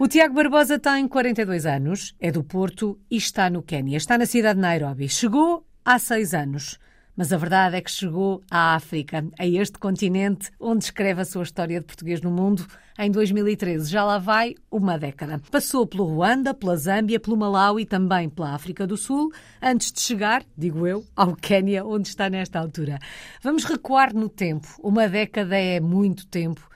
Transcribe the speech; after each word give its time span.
O 0.00 0.06
Tiago 0.06 0.32
Barbosa 0.32 0.78
tem 0.78 1.08
42 1.08 1.66
anos, 1.66 2.14
é 2.20 2.30
do 2.30 2.44
Porto 2.44 3.00
e 3.10 3.16
está 3.16 3.50
no 3.50 3.64
Quênia. 3.64 3.96
Está 3.96 4.16
na 4.16 4.26
cidade 4.26 4.54
de 4.54 4.60
Nairobi. 4.60 5.08
Chegou 5.08 5.66
há 5.84 5.98
seis 5.98 6.34
anos. 6.34 6.78
Mas 7.16 7.32
a 7.32 7.36
verdade 7.36 7.74
é 7.74 7.80
que 7.80 7.90
chegou 7.90 8.40
à 8.48 8.76
África, 8.76 9.26
a 9.36 9.44
este 9.44 9.76
continente 9.76 10.52
onde 10.60 10.84
escreve 10.84 11.22
a 11.22 11.24
sua 11.24 11.42
história 11.42 11.80
de 11.80 11.86
português 11.86 12.20
no 12.20 12.30
mundo 12.30 12.64
em 12.96 13.10
2013. 13.10 13.90
Já 13.90 14.04
lá 14.04 14.18
vai 14.18 14.54
uma 14.70 14.96
década. 14.96 15.40
Passou 15.50 15.84
pelo 15.84 16.04
Ruanda, 16.04 16.54
pela 16.54 16.76
Zâmbia, 16.76 17.18
pelo 17.18 17.36
Malau 17.36 17.80
e 17.80 17.84
também 17.84 18.28
pela 18.28 18.54
África 18.54 18.86
do 18.86 18.96
Sul, 18.96 19.32
antes 19.60 19.90
de 19.90 20.00
chegar, 20.00 20.44
digo 20.56 20.86
eu, 20.86 21.04
ao 21.16 21.34
Quênia, 21.34 21.84
onde 21.84 22.06
está 22.06 22.30
nesta 22.30 22.60
altura. 22.60 23.00
Vamos 23.42 23.64
recuar 23.64 24.14
no 24.14 24.28
tempo. 24.28 24.68
Uma 24.80 25.08
década 25.08 25.56
é 25.56 25.80
muito 25.80 26.24
tempo. 26.24 26.68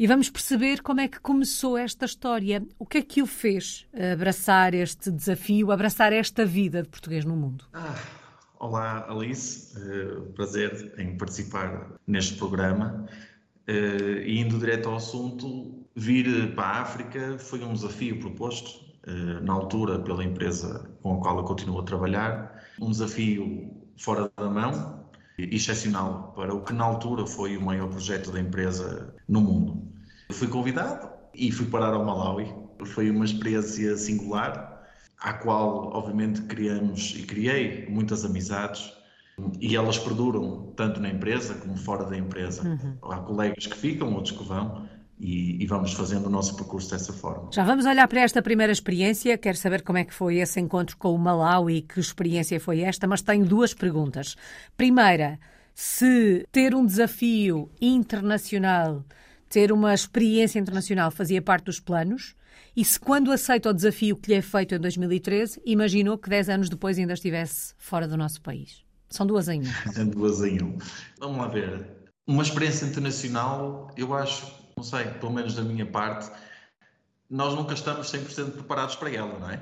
E 0.00 0.06
vamos 0.06 0.30
perceber 0.30 0.80
como 0.80 0.98
é 0.98 1.08
que 1.08 1.20
começou 1.20 1.76
esta 1.76 2.06
história. 2.06 2.66
O 2.78 2.86
que 2.86 2.96
é 2.96 3.02
que 3.02 3.20
o 3.20 3.26
fez 3.26 3.86
abraçar 4.14 4.72
este 4.72 5.10
desafio, 5.10 5.70
abraçar 5.70 6.10
esta 6.10 6.42
vida 6.42 6.82
de 6.82 6.88
português 6.88 7.22
no 7.26 7.36
mundo? 7.36 7.66
Ah, 7.74 7.94
olá, 8.58 9.04
Alice. 9.10 9.76
Uh, 9.76 10.22
prazer 10.32 10.94
em 10.96 11.18
participar 11.18 11.98
neste 12.06 12.38
programa. 12.38 13.04
Uh, 13.68 14.26
indo 14.26 14.58
direto 14.58 14.88
ao 14.88 14.96
assunto, 14.96 15.84
vir 15.94 16.54
para 16.54 16.64
a 16.64 16.80
África 16.80 17.36
foi 17.38 17.62
um 17.62 17.74
desafio 17.74 18.18
proposto, 18.20 18.80
uh, 19.06 19.44
na 19.44 19.52
altura, 19.52 19.98
pela 19.98 20.24
empresa 20.24 20.90
com 21.02 21.18
a 21.18 21.20
qual 21.20 21.36
eu 21.36 21.44
continuo 21.44 21.78
a 21.78 21.82
trabalhar. 21.82 22.64
Um 22.80 22.90
desafio 22.90 23.70
fora 23.98 24.32
da 24.34 24.48
mão, 24.48 25.10
excepcional 25.38 26.32
para 26.34 26.54
o 26.54 26.62
que 26.62 26.72
na 26.72 26.84
altura 26.84 27.26
foi 27.26 27.56
o 27.58 27.62
maior 27.62 27.88
projeto 27.88 28.30
da 28.30 28.40
empresa 28.40 29.14
no 29.28 29.42
mundo. 29.42 29.90
Fui 30.32 30.48
convidado 30.48 31.08
e 31.34 31.50
fui 31.52 31.66
parar 31.66 31.94
ao 31.94 32.04
Malawi. 32.04 32.52
Foi 32.86 33.10
uma 33.10 33.24
experiência 33.24 33.96
singular, 33.96 34.84
à 35.18 35.32
qual, 35.34 35.90
obviamente, 35.94 36.42
criamos 36.42 37.14
e 37.16 37.22
criei 37.22 37.86
muitas 37.88 38.24
amizades 38.24 38.92
e 39.60 39.76
elas 39.76 39.98
perduram 39.98 40.72
tanto 40.76 41.00
na 41.00 41.08
empresa 41.08 41.54
como 41.54 41.76
fora 41.76 42.04
da 42.04 42.16
empresa. 42.16 42.66
Uhum. 42.66 42.96
Há 43.02 43.18
colegas 43.18 43.66
que 43.66 43.76
ficam, 43.76 44.12
outros 44.14 44.36
que 44.36 44.44
vão. 44.44 44.88
E, 45.22 45.62
e, 45.62 45.66
vamos 45.66 45.92
fazendo 45.92 46.28
o 46.28 46.30
nosso 46.30 46.56
percurso 46.56 46.90
dessa 46.90 47.12
forma. 47.12 47.50
Já 47.52 47.62
vamos 47.62 47.84
olhar 47.84 48.08
para 48.08 48.22
esta 48.22 48.40
primeira 48.40 48.72
experiência. 48.72 49.36
Quero 49.36 49.58
saber 49.58 49.82
como 49.82 49.98
é 49.98 50.04
que 50.04 50.14
foi 50.14 50.36
esse 50.36 50.58
encontro 50.58 50.96
com 50.96 51.14
o 51.14 51.18
Malawi, 51.18 51.82
que 51.82 52.00
experiência 52.00 52.58
foi 52.58 52.80
esta, 52.80 53.06
mas 53.06 53.20
tenho 53.20 53.44
duas 53.44 53.74
perguntas. 53.74 54.34
Primeira, 54.78 55.38
se 55.74 56.46
ter 56.50 56.74
um 56.74 56.86
desafio 56.86 57.70
internacional 57.82 59.04
ter 59.50 59.72
uma 59.72 59.92
experiência 59.92 60.60
internacional 60.60 61.10
fazia 61.10 61.42
parte 61.42 61.64
dos 61.64 61.80
planos 61.80 62.36
e 62.76 62.84
se 62.84 63.00
quando 63.00 63.32
aceita 63.32 63.68
o 63.68 63.74
desafio 63.74 64.16
que 64.16 64.30
lhe 64.30 64.36
é 64.36 64.40
feito 64.40 64.76
em 64.76 64.78
2013, 64.78 65.60
imaginou 65.66 66.16
que 66.16 66.30
10 66.30 66.48
anos 66.48 66.68
depois 66.68 66.96
ainda 66.96 67.14
estivesse 67.14 67.74
fora 67.76 68.06
do 68.06 68.16
nosso 68.16 68.40
país? 68.40 68.84
São 69.08 69.26
duas 69.26 69.48
em 69.48 69.62
um. 69.62 70.06
duas 70.10 70.40
em 70.42 70.62
um. 70.62 70.78
Vamos 71.18 71.38
lá 71.38 71.48
ver. 71.48 71.84
Uma 72.28 72.44
experiência 72.44 72.86
internacional, 72.86 73.90
eu 73.96 74.14
acho, 74.14 74.46
não 74.76 74.84
sei, 74.84 75.04
pelo 75.04 75.32
menos 75.32 75.56
da 75.56 75.62
minha 75.62 75.84
parte, 75.84 76.30
nós 77.28 77.54
nunca 77.56 77.74
estamos 77.74 78.06
100% 78.06 78.52
preparados 78.52 78.94
para 78.94 79.10
ela, 79.10 79.36
não 79.36 79.50
é? 79.50 79.60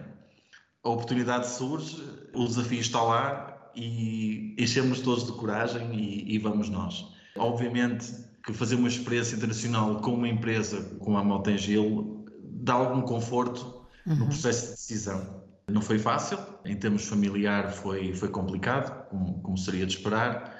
A 0.84 0.90
oportunidade 0.90 1.48
surge, 1.48 1.96
o 2.34 2.46
desafio 2.46 2.80
está 2.80 3.02
lá 3.02 3.70
e 3.74 4.54
enchemos 4.58 5.00
todos 5.00 5.24
de 5.24 5.32
coragem 5.32 5.94
e, 5.94 6.34
e 6.34 6.38
vamos 6.38 6.68
nós. 6.68 7.06
Obviamente, 7.36 8.12
que 8.44 8.52
fazer 8.52 8.76
uma 8.76 8.88
experiência 8.88 9.36
internacional 9.36 10.00
com 10.00 10.14
uma 10.14 10.28
empresa 10.28 10.82
como 10.98 11.16
a 11.18 11.24
Motengil 11.24 12.24
dá 12.42 12.74
algum 12.74 13.02
conforto 13.02 13.86
uhum. 14.06 14.16
no 14.16 14.26
processo 14.26 14.66
de 14.66 14.70
decisão. 14.72 15.44
Não 15.70 15.82
foi 15.82 15.98
fácil, 15.98 16.38
em 16.64 16.76
termos 16.76 17.06
familiar 17.06 17.70
foi, 17.70 18.14
foi 18.14 18.28
complicado, 18.28 19.06
como, 19.08 19.40
como 19.40 19.58
seria 19.58 19.84
de 19.84 19.96
esperar, 19.96 20.56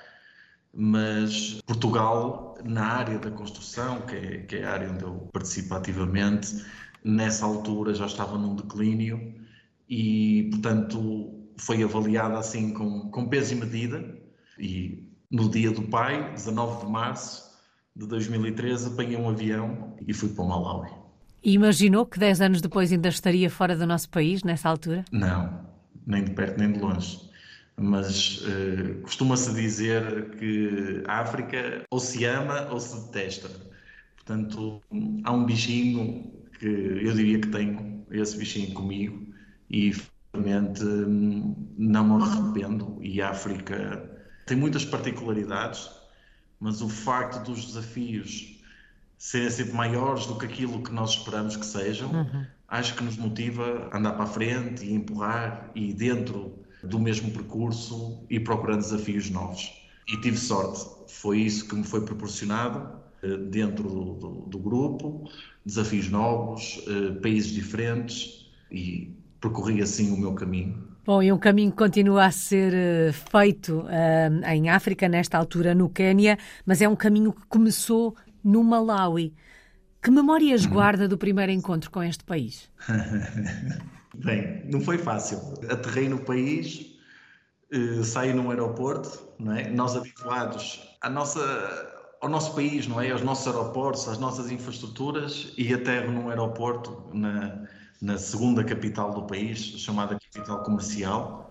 mas 0.72 1.61
Portugal, 1.67 2.56
na 2.62 2.84
área 2.84 3.19
da 3.19 3.31
construção, 3.31 4.03
que 4.03 4.15
é, 4.15 4.38
que 4.43 4.56
é 4.56 4.65
a 4.65 4.72
área 4.72 4.91
onde 4.91 5.03
eu 5.03 5.28
participo 5.33 5.75
ativamente, 5.75 6.62
nessa 7.03 7.47
altura 7.47 7.94
já 7.94 8.06
estava 8.06 8.37
num 8.37 8.55
declínio 8.55 9.34
e, 9.88 10.49
portanto, 10.50 11.34
foi 11.56 11.83
avaliada 11.83 12.38
assim 12.38 12.72
com, 12.72 13.11
com 13.11 13.28
peso 13.28 13.55
e 13.55 13.56
medida. 13.56 14.19
E 14.59 15.11
no 15.31 15.49
dia 15.49 15.71
do 15.71 15.83
pai, 15.83 16.33
19 16.34 16.84
de 16.84 16.93
março, 16.93 17.48
de 17.99 18.07
2013 18.07 18.93
apanhei 18.93 19.17
um 19.17 19.29
avião 19.29 19.97
e 20.07 20.15
fui 20.15 20.29
para 20.29 20.45
o 20.45 20.49
Malawi. 20.49 20.89
E 21.43 21.53
imaginou 21.53 22.07
que 22.07 22.19
10 22.19 22.41
anos 22.41 22.61
depois 22.61 22.93
ainda 22.93 23.09
estaria 23.09 23.51
fora 23.51 23.77
do 23.77 23.87
nosso 23.87 24.09
país, 24.09 24.45
nessa 24.45 24.69
altura? 24.69 25.05
Não, 25.11 25.61
nem 26.07 26.23
de 26.23 26.31
perto 26.31 26.59
nem 26.59 26.73
de 26.73 26.79
longe. 26.79 27.21
Mas 27.77 28.43
uh, 28.43 29.01
costuma-se 29.03 29.53
dizer 29.53 30.31
que 30.37 31.03
a 31.07 31.21
África 31.21 31.83
ou 31.91 31.99
se 31.99 32.25
ama 32.25 32.69
ou 32.71 32.79
se 32.79 33.07
detesta. 33.07 33.49
Portanto, 34.17 34.81
há 35.25 35.33
um 35.33 35.45
bichinho 35.45 36.33
que 36.59 36.67
eu 36.67 37.13
diria 37.15 37.41
que 37.41 37.49
tenho 37.49 38.05
esse 38.11 38.37
bichinho 38.37 38.75
comigo 38.75 39.27
e 39.71 39.93
realmente 40.33 40.85
não 40.85 42.05
me 42.05 42.23
arrependo. 42.23 42.99
E 43.01 43.21
a 43.23 43.31
África 43.31 44.09
tem 44.47 44.57
muitas 44.57 44.85
particularidades 44.85 45.98
mas 46.61 46.81
o 46.81 46.89
facto 46.89 47.45
dos 47.45 47.65
desafios 47.65 48.59
serem 49.17 49.51
sempre 49.51 49.73
maiores 49.73 50.27
do 50.27 50.37
que 50.37 50.47
aquilo 50.47 50.83
que 50.83 50.93
nós 50.93 51.11
esperamos 51.11 51.57
que 51.57 51.67
sejam, 51.67 52.11
uhum. 52.11 52.47
acho 52.69 52.95
que 52.95 53.03
nos 53.03 53.17
motiva 53.17 53.89
a 53.91 53.99
andar 53.99 54.13
para 54.13 54.25
a 54.25 54.29
frente 54.29 54.85
e 54.85 54.95
empurrar 54.95 55.71
e 55.75 55.93
dentro 55.93 56.59
do 56.83 56.99
mesmo 56.99 57.31
percurso 57.33 58.25
e 58.31 58.39
procurando 58.39 58.81
desafios 58.81 59.29
novos. 59.31 59.73
E 60.07 60.17
tive 60.21 60.37
sorte, 60.37 60.87
foi 61.09 61.41
isso 61.41 61.69
que 61.69 61.75
me 61.75 61.85
foi 61.85 62.05
proporcionado 62.05 62.99
eh, 63.23 63.37
dentro 63.37 63.89
do, 63.89 64.15
do, 64.15 64.29
do 64.47 64.59
grupo, 64.59 65.29
desafios 65.67 66.09
novos, 66.09 66.81
eh, 66.87 67.13
países 67.21 67.51
diferentes 67.51 68.49
e 68.71 69.18
percorri 69.41 69.81
assim 69.82 70.10
o 70.12 70.16
meu 70.16 70.34
caminho 70.34 70.88
Bom, 71.09 71.22
e 71.22 71.32
um 71.32 71.38
caminho 71.38 71.71
que 71.71 71.78
continua 71.78 72.26
a 72.26 72.31
ser 72.31 72.75
uh, 72.75 73.12
feito 73.15 73.78
uh, 73.78 74.47
em 74.47 74.69
África, 74.69 75.09
nesta 75.09 75.38
altura 75.38 75.75
no 75.75 75.88
Quênia, 75.88 76.37
mas 76.66 76.82
é 76.82 76.88
um 76.88 76.94
caminho 76.94 77.32
que 77.32 77.47
começou 77.49 78.15
no 78.44 78.62
Malawi. 78.62 79.32
Que 80.03 80.10
memórias 80.10 80.66
uhum. 80.66 80.72
guarda 80.72 81.09
do 81.09 81.16
primeiro 81.16 81.50
encontro 81.50 81.91
com 81.91 82.03
este 82.03 82.22
país? 82.25 82.71
Bem, 84.22 84.62
não 84.71 84.82
foi 84.82 84.99
fácil. 84.99 85.38
Aterrei 85.70 86.10
no 86.10 86.19
país, 86.19 86.99
uh, 87.72 88.05
saí 88.05 88.34
num 88.34 88.50
aeroporto, 88.50 89.31
não 89.38 89.55
é? 89.55 89.66
nós 89.70 89.97
habituados 89.97 90.94
à 91.00 91.09
nossa, 91.09 91.41
ao 92.20 92.28
nosso 92.28 92.55
país, 92.55 92.87
não 92.87 93.00
é? 93.00 93.10
aos 93.12 93.22
nossos 93.22 93.47
aeroportos, 93.47 94.06
às 94.09 94.19
nossas 94.19 94.50
infraestruturas, 94.53 95.55
e 95.56 95.72
aterro 95.72 96.12
num 96.12 96.28
aeroporto 96.28 97.09
na 97.15 97.66
na 98.01 98.17
segunda 98.17 98.63
capital 98.63 99.13
do 99.13 99.23
país, 99.23 99.59
chamada 99.59 100.19
capital 100.19 100.63
comercial, 100.63 101.51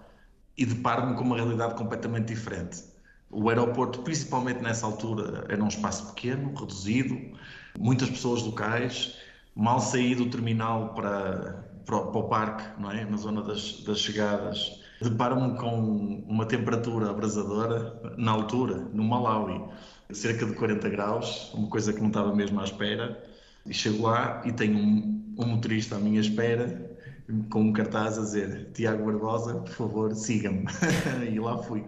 e 0.57 0.65
deparo-me 0.65 1.15
com 1.15 1.23
uma 1.23 1.35
realidade 1.35 1.75
completamente 1.75 2.27
diferente. 2.27 2.83
O 3.29 3.49
aeroporto, 3.49 4.01
principalmente 4.01 4.61
nessa 4.61 4.85
altura, 4.85 5.45
era 5.49 5.61
um 5.61 5.67
espaço 5.67 6.13
pequeno, 6.13 6.53
reduzido, 6.55 7.17
muitas 7.77 8.09
pessoas 8.09 8.41
locais, 8.41 9.17
mal 9.53 9.79
saí 9.79 10.15
do 10.15 10.29
terminal 10.29 10.93
para, 10.93 11.65
para, 11.85 11.99
para 11.99 12.19
o 12.19 12.23
parque, 12.29 12.81
não 12.81 12.91
é? 12.91 13.05
na 13.05 13.17
zona 13.17 13.41
das, 13.41 13.83
das 13.83 13.99
chegadas. 13.99 14.81
Deparo-me 15.01 15.57
com 15.57 16.23
uma 16.27 16.45
temperatura 16.45 17.11
abrasadora 17.11 18.15
na 18.17 18.31
altura, 18.31 18.77
no 18.93 19.03
Malawi, 19.03 19.61
cerca 20.11 20.45
de 20.45 20.53
40 20.53 20.89
graus, 20.89 21.53
uma 21.53 21.67
coisa 21.69 21.93
que 21.93 21.99
não 21.99 22.07
estava 22.07 22.33
mesmo 22.33 22.59
à 22.59 22.63
espera. 22.63 23.21
E 23.67 23.73
chego 23.73 24.03
lá 24.03 24.41
e 24.45 24.51
tenho 24.51 24.77
um, 24.77 25.35
um 25.37 25.45
motorista 25.47 25.95
à 25.95 25.99
minha 25.99 26.21
espera 26.21 26.87
com 27.49 27.61
um 27.61 27.73
cartaz 27.73 28.17
a 28.17 28.21
dizer 28.21 28.71
Tiago 28.73 29.05
Barbosa, 29.05 29.55
por 29.55 29.73
favor, 29.73 30.15
siga-me. 30.15 30.65
e 31.29 31.39
lá 31.39 31.57
fui. 31.61 31.83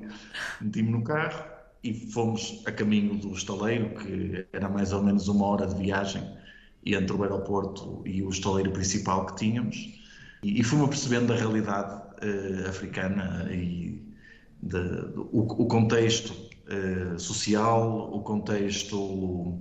Meti-me 0.59 0.91
no 0.91 1.03
carro 1.03 1.43
e 1.83 1.93
fomos 1.93 2.61
a 2.65 2.71
caminho 2.71 3.17
do 3.17 3.31
estaleiro, 3.31 3.95
que 3.95 4.45
era 4.51 4.67
mais 4.67 4.91
ou 4.91 5.01
menos 5.01 5.27
uma 5.27 5.45
hora 5.45 5.65
de 5.65 5.75
viagem 5.75 6.21
entre 6.85 7.15
o 7.15 7.23
aeroporto 7.23 8.01
e 8.05 8.21
o 8.21 8.29
estaleiro 8.29 8.71
principal 8.71 9.25
que 9.27 9.35
tínhamos. 9.35 9.77
E, 10.43 10.59
e 10.59 10.63
fui-me 10.63 10.87
percebendo 10.87 11.27
da 11.27 11.35
realidade 11.35 11.93
uh, 11.93 12.67
africana 12.67 13.47
e 13.51 14.01
de, 14.61 14.77
o, 15.15 15.63
o, 15.63 15.67
contexto 15.67 16.31
uh, 16.31 17.17
social, 17.17 18.11
o 18.13 18.21
contexto 18.21 19.57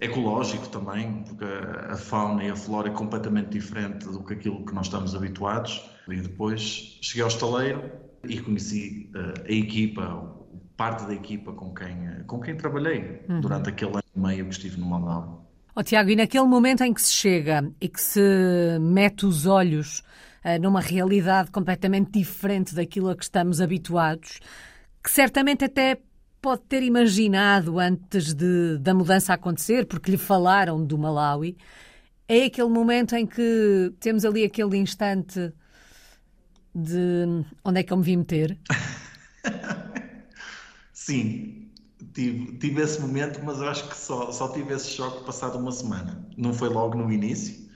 ecológico 0.00 0.68
também, 0.68 1.24
porque 1.24 1.44
a 1.44 1.96
fauna 1.96 2.44
e 2.44 2.50
a 2.50 2.56
flora 2.56 2.88
é 2.88 2.92
completamente 2.92 3.50
diferente 3.50 4.06
do 4.06 4.22
que 4.22 4.34
aquilo 4.34 4.64
que 4.64 4.74
nós 4.74 4.86
estamos 4.86 5.14
habituados. 5.14 5.90
E 6.08 6.20
depois 6.20 6.98
cheguei 7.00 7.22
ao 7.22 7.28
estaleiro 7.28 7.90
e 8.24 8.38
conheci 8.40 9.10
uh, 9.14 9.42
a 9.44 9.52
equipa, 9.52 10.36
parte 10.76 11.06
da 11.06 11.14
equipa 11.14 11.52
com 11.52 11.74
quem, 11.74 12.22
com 12.26 12.40
quem 12.40 12.56
trabalhei 12.56 13.22
uhum. 13.28 13.40
durante 13.40 13.70
aquele 13.70 13.92
ano 13.92 14.02
e 14.14 14.20
meio 14.20 14.44
que 14.46 14.52
estive 14.52 14.78
no 14.78 14.86
Malawi. 14.86 15.36
Oh, 15.74 15.82
Tiago, 15.82 16.10
e 16.10 16.16
naquele 16.16 16.46
momento 16.46 16.82
em 16.82 16.92
que 16.92 17.02
se 17.02 17.12
chega 17.12 17.70
e 17.80 17.88
que 17.88 18.00
se 18.00 18.78
mete 18.80 19.26
os 19.26 19.46
olhos 19.46 20.00
uh, 20.44 20.60
numa 20.60 20.80
realidade 20.80 21.50
completamente 21.50 22.12
diferente 22.12 22.74
daquilo 22.74 23.10
a 23.10 23.16
que 23.16 23.24
estamos 23.24 23.60
habituados, 23.60 24.40
que 25.02 25.10
certamente 25.10 25.64
até 25.64 25.98
pode 26.46 26.62
ter 26.68 26.84
imaginado 26.84 27.80
antes 27.80 28.32
de, 28.32 28.78
da 28.78 28.94
mudança 28.94 29.34
acontecer, 29.34 29.84
porque 29.84 30.12
lhe 30.12 30.16
falaram 30.16 30.80
do 30.80 30.96
Malawi, 30.96 31.56
é 32.28 32.44
aquele 32.44 32.68
momento 32.68 33.16
em 33.16 33.26
que 33.26 33.92
temos 33.98 34.24
ali 34.24 34.44
aquele 34.44 34.76
instante 34.76 35.52
de 36.72 37.44
onde 37.64 37.80
é 37.80 37.82
que 37.82 37.92
eu 37.92 37.96
me 37.96 38.04
vim 38.04 38.18
meter? 38.18 38.56
Sim, 40.94 41.68
tive, 42.14 42.56
tive 42.58 42.80
esse 42.80 43.00
momento, 43.00 43.40
mas 43.44 43.58
eu 43.58 43.68
acho 43.68 43.88
que 43.88 43.96
só, 43.96 44.30
só 44.30 44.46
tive 44.52 44.72
esse 44.72 44.90
choque 44.90 45.26
passado 45.26 45.58
uma 45.58 45.72
semana. 45.72 46.24
Não 46.36 46.54
foi 46.54 46.68
logo 46.68 46.96
no 46.96 47.10
início. 47.10 47.66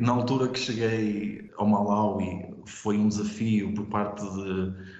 Na 0.00 0.12
altura 0.12 0.46
que 0.46 0.60
cheguei 0.60 1.50
ao 1.56 1.66
Malawi, 1.66 2.54
foi 2.64 2.96
um 2.96 3.08
desafio 3.08 3.74
por 3.74 3.86
parte 3.86 4.22
de 4.22 4.99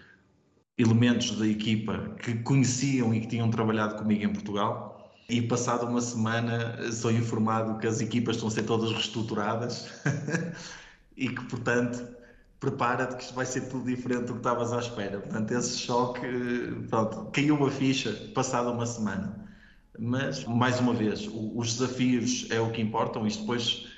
elementos 0.80 1.32
da 1.32 1.46
equipa 1.46 2.14
que 2.22 2.34
conheciam 2.42 3.14
e 3.14 3.20
que 3.20 3.26
tinham 3.26 3.50
trabalhado 3.50 3.96
comigo 3.96 4.24
em 4.24 4.32
Portugal. 4.32 5.12
E 5.28 5.40
passado 5.42 5.86
uma 5.86 6.00
semana 6.00 6.90
sou 6.92 7.12
informado 7.12 7.78
que 7.78 7.86
as 7.86 8.00
equipas 8.00 8.36
estão 8.36 8.48
a 8.48 8.50
ser 8.50 8.64
todas 8.64 8.90
reestruturadas 8.90 9.88
e 11.16 11.28
que, 11.28 11.44
portanto, 11.44 12.04
prepara-te 12.58 13.16
que 13.16 13.22
isto 13.22 13.34
vai 13.34 13.46
ser 13.46 13.62
tudo 13.68 13.84
diferente 13.84 14.24
do 14.24 14.32
que 14.32 14.38
estavas 14.38 14.72
à 14.72 14.80
espera. 14.80 15.20
Portanto, 15.20 15.52
esse 15.52 15.78
choque, 15.78 16.20
pronto, 16.88 17.30
caiu 17.32 17.56
uma 17.56 17.70
ficha 17.70 18.12
passado 18.34 18.70
uma 18.72 18.86
semana. 18.86 19.48
Mas, 19.98 20.44
mais 20.46 20.80
uma 20.80 20.94
vez, 20.94 21.28
os 21.54 21.74
desafios 21.74 22.46
é 22.50 22.58
o 22.60 22.70
que 22.72 22.80
importam, 22.80 23.26
isto 23.26 23.40
depois 23.40 23.89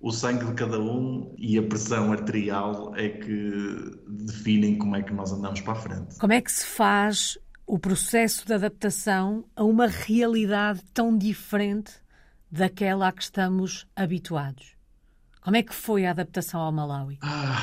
o 0.00 0.10
sangue 0.10 0.46
de 0.46 0.54
cada 0.54 0.80
um 0.80 1.34
e 1.36 1.58
a 1.58 1.62
pressão 1.62 2.10
arterial 2.10 2.94
é 2.96 3.08
que 3.10 4.00
definem 4.08 4.78
como 4.78 4.96
é 4.96 5.02
que 5.02 5.12
nós 5.12 5.30
andamos 5.30 5.60
para 5.60 5.74
a 5.74 5.76
frente. 5.76 6.18
Como 6.18 6.32
é 6.32 6.40
que 6.40 6.50
se 6.50 6.64
faz 6.64 7.38
o 7.66 7.78
processo 7.78 8.46
de 8.46 8.54
adaptação 8.54 9.44
a 9.54 9.62
uma 9.62 9.86
realidade 9.86 10.82
tão 10.94 11.16
diferente 11.16 11.92
daquela 12.50 13.08
a 13.08 13.12
que 13.12 13.22
estamos 13.22 13.86
habituados? 13.94 14.74
Como 15.42 15.56
é 15.56 15.62
que 15.62 15.74
foi 15.74 16.06
a 16.06 16.10
adaptação 16.10 16.60
ao 16.60 16.72
Malawi? 16.72 17.18
Ah, 17.22 17.62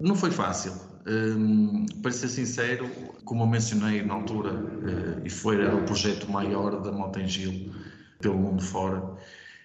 não 0.00 0.16
foi 0.16 0.32
fácil. 0.32 0.72
Um, 1.06 1.86
para 2.02 2.10
ser 2.10 2.28
sincero, 2.28 2.88
como 3.24 3.44
eu 3.44 3.46
mencionei 3.46 4.02
na 4.02 4.14
altura, 4.14 4.54
uh, 4.54 5.22
e 5.24 5.30
foi 5.30 5.60
era 5.60 5.76
o 5.76 5.84
projeto 5.84 6.30
maior 6.30 6.80
da 6.82 6.90
Motengil 6.90 7.72
pelo 8.20 8.38
mundo 8.38 8.62
fora, 8.62 9.16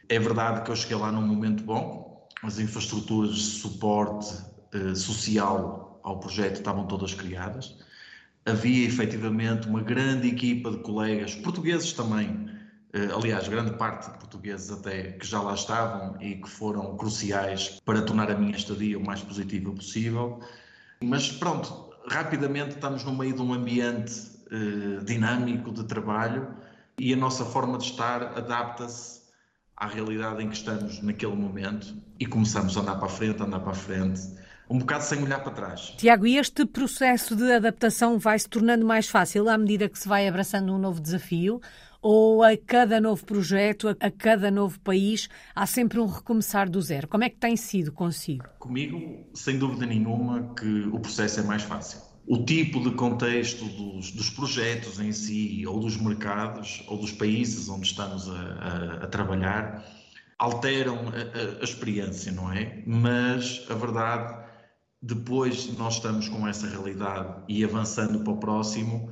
é 0.10 0.20
verdade 0.20 0.64
que 0.64 0.72
eu 0.72 0.76
cheguei 0.76 0.98
lá 0.98 1.12
num 1.12 1.22
momento 1.22 1.64
bom, 1.64 2.28
as 2.42 2.60
infraestruturas 2.60 3.36
de 3.36 3.42
suporte 3.42 4.36
eh, 4.74 4.96
social 4.96 6.00
ao 6.04 6.20
projeto 6.20 6.56
estavam 6.56 6.88
todas 6.88 7.14
criadas. 7.14 7.78
Havia 8.46 8.88
efetivamente 8.88 9.68
uma 9.68 9.82
grande 9.82 10.28
equipa 10.28 10.72
de 10.72 10.80
colegas, 10.80 11.36
portugueses 11.36 11.94
também, 11.94 12.50
eh, 12.94 13.10
aliás, 13.14 13.48
grande 13.48 13.72
parte 13.74 14.12
de 14.12 14.18
portugueses 14.18 14.72
até, 14.72 15.12
que 15.12 15.28
já 15.28 15.42
lá 15.42 15.54
estavam 15.54 16.20
e 16.20 16.36
que 16.36 16.50
foram 16.50 16.98
cruciais 16.98 17.80
para 17.86 18.02
tornar 18.02 18.32
a 18.32 18.36
minha 18.36 18.56
estadia 18.56 18.98
o 18.98 19.06
mais 19.06 19.22
positiva 19.22 19.72
possível. 19.72 20.40
Mas 21.04 21.32
pronto, 21.32 21.94
rapidamente 22.08 22.72
estamos 22.72 23.04
no 23.04 23.16
meio 23.16 23.36
de 23.36 23.42
um 23.42 23.54
ambiente 23.54 24.14
eh, 24.52 25.04
dinâmico 25.04 25.72
de 25.72 25.84
trabalho 25.84 26.48
e 26.98 27.14
a 27.14 27.16
nossa 27.16 27.46
forma 27.46 27.78
de 27.78 27.86
estar 27.86 28.24
adapta-se 28.38 29.19
à 29.80 29.88
realidade 29.88 30.44
em 30.44 30.50
que 30.50 30.58
estamos 30.58 31.02
naquele 31.02 31.36
momento 31.36 31.96
e 32.20 32.26
começamos 32.26 32.76
a 32.76 32.82
andar 32.82 32.96
para 32.96 33.06
a 33.06 33.10
frente, 33.10 33.42
andar 33.42 33.62
para 33.62 33.72
a 33.72 33.76
frente, 33.76 34.22
um 34.70 34.78
bocado 34.78 35.04
sem 35.06 35.24
olhar 35.24 35.40
para 35.40 35.54
trás. 35.54 35.94
Tiago, 35.98 36.28
e 36.28 36.38
este 36.38 36.66
processo 36.66 37.36
de 37.36 37.50
adaptação 37.52 38.20
vai 38.20 38.38
se 38.38 38.48
tornando 38.48 38.86
mais 38.86 39.08
fácil 39.08 39.50
à 39.50 39.58
medida 39.58 39.88
que 39.88 39.98
se 39.98 40.08
vai 40.08 40.28
abraçando 40.28 40.74
um 40.74 40.78
novo 40.78 41.00
desafio? 41.00 41.62
Ou 42.02 42.44
a 42.44 42.56
cada 42.56 43.02
novo 43.02 43.26
projeto, 43.26 43.90
a 44.00 44.12
cada 44.12 44.52
novo 44.52 44.80
país, 44.80 45.28
há 45.56 45.66
sempre 45.66 46.00
um 46.00 46.06
recomeçar 46.06 46.70
do 46.70 46.82
zero? 46.82 47.08
Como 47.08 47.24
é 47.24 47.30
que 47.30 47.38
tem 47.38 47.58
sido 47.58 47.92
consigo? 47.92 48.46
Comigo, 48.58 49.28
sem 49.34 49.58
dúvida 49.58 49.86
nenhuma, 49.86 50.54
que 50.56 50.88
o 50.94 51.00
processo 51.00 51.40
é 51.40 51.44
mais 51.44 51.64
fácil 51.64 52.09
o 52.28 52.44
tipo 52.46 52.82
de 52.82 52.92
contexto 52.92 53.66
dos, 53.66 54.12
dos, 54.12 54.30
projetos 54.30 55.00
em 55.00 55.12
si, 55.12 55.66
ou 55.66 55.80
dos 55.80 55.98
mercados, 55.98 56.84
ou 56.88 56.98
dos 56.98 57.12
países 57.12 57.70
onde 57.70 57.88
estamos 57.88 58.30
a, 58.30 58.34
a, 58.34 58.94
a 59.04 59.08
trabalhar, 59.08 59.84
alteram 60.38 61.10
a, 61.10 61.62
a, 61.62 61.64
experiência, 61.64 62.32
não 62.32 62.52
é? 62.52 62.84
Mas 62.86 63.66
a 63.70 63.74
verdade, 63.74 64.46
depois 65.02 65.76
nós 65.78 65.96
estamos 65.96 66.30
com 66.30 66.48
essa 66.48 66.68
realidade 66.68 67.44
e 67.48 67.64
avançando 67.64 68.20
para 68.20 68.34
o 68.34 68.38
próximo, 68.38 69.12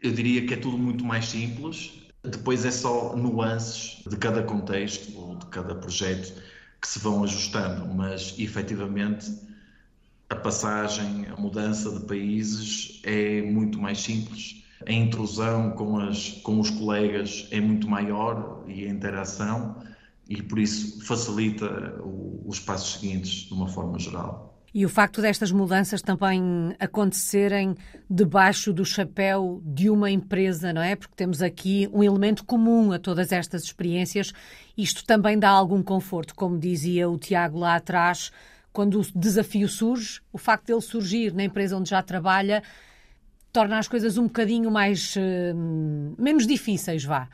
eu 0.00 0.12
diria 0.12 0.46
que 0.46 0.54
é 0.54 0.56
tudo 0.56 0.76
muito 0.76 1.04
mais 1.04 1.26
simples. 1.26 1.92
Depois 2.22 2.64
é 2.64 2.70
só 2.70 3.16
nuances 3.16 4.02
de 4.08 4.16
cada 4.16 4.42
contexto 4.42 5.18
ou 5.18 5.36
de 5.36 5.46
cada 5.46 5.74
projeto 5.74 6.40
que 6.80 6.88
se 6.88 6.98
vão 6.98 7.24
ajustando, 7.24 7.86
mas 7.94 8.34
efetivamente 8.38 9.30
a 10.32 10.36
passagem, 10.36 11.26
a 11.26 11.40
mudança 11.40 11.90
de 11.90 12.06
países 12.06 13.00
é 13.04 13.42
muito 13.42 13.78
mais 13.78 14.00
simples. 14.00 14.64
A 14.86 14.92
intrusão 14.92 15.70
com, 15.72 15.98
as, 15.98 16.30
com 16.42 16.58
os 16.58 16.70
colegas 16.70 17.46
é 17.50 17.60
muito 17.60 17.88
maior 17.88 18.64
e 18.66 18.86
a 18.86 18.88
interação, 18.88 19.76
e 20.28 20.42
por 20.42 20.58
isso 20.58 21.04
facilita 21.04 22.00
os 22.44 22.58
passos 22.58 22.94
seguintes 22.94 23.46
de 23.46 23.52
uma 23.52 23.68
forma 23.68 23.98
geral. 23.98 24.50
E 24.74 24.86
o 24.86 24.88
facto 24.88 25.20
destas 25.20 25.52
mudanças 25.52 26.00
também 26.00 26.74
acontecerem 26.80 27.74
debaixo 28.08 28.72
do 28.72 28.86
chapéu 28.86 29.60
de 29.62 29.90
uma 29.90 30.10
empresa, 30.10 30.72
não 30.72 30.80
é? 30.80 30.96
Porque 30.96 31.14
temos 31.14 31.42
aqui 31.42 31.90
um 31.92 32.02
elemento 32.02 32.42
comum 32.42 32.90
a 32.90 32.98
todas 32.98 33.32
estas 33.32 33.64
experiências. 33.64 34.32
Isto 34.76 35.04
também 35.04 35.38
dá 35.38 35.50
algum 35.50 35.82
conforto, 35.82 36.34
como 36.34 36.58
dizia 36.58 37.06
o 37.10 37.18
Tiago 37.18 37.58
lá 37.58 37.76
atrás 37.76 38.32
quando 38.72 39.00
o 39.00 39.06
desafio 39.14 39.68
surge, 39.68 40.20
o 40.32 40.38
facto 40.38 40.66
dele 40.66 40.80
surgir 40.80 41.32
na 41.34 41.44
empresa 41.44 41.76
onde 41.76 41.90
já 41.90 42.02
trabalha 42.02 42.62
torna 43.52 43.78
as 43.78 43.86
coisas 43.86 44.16
um 44.16 44.24
bocadinho 44.24 44.70
mais 44.70 45.14
uh, 45.16 46.16
menos 46.18 46.46
difíceis, 46.46 47.04
vá. 47.04 47.28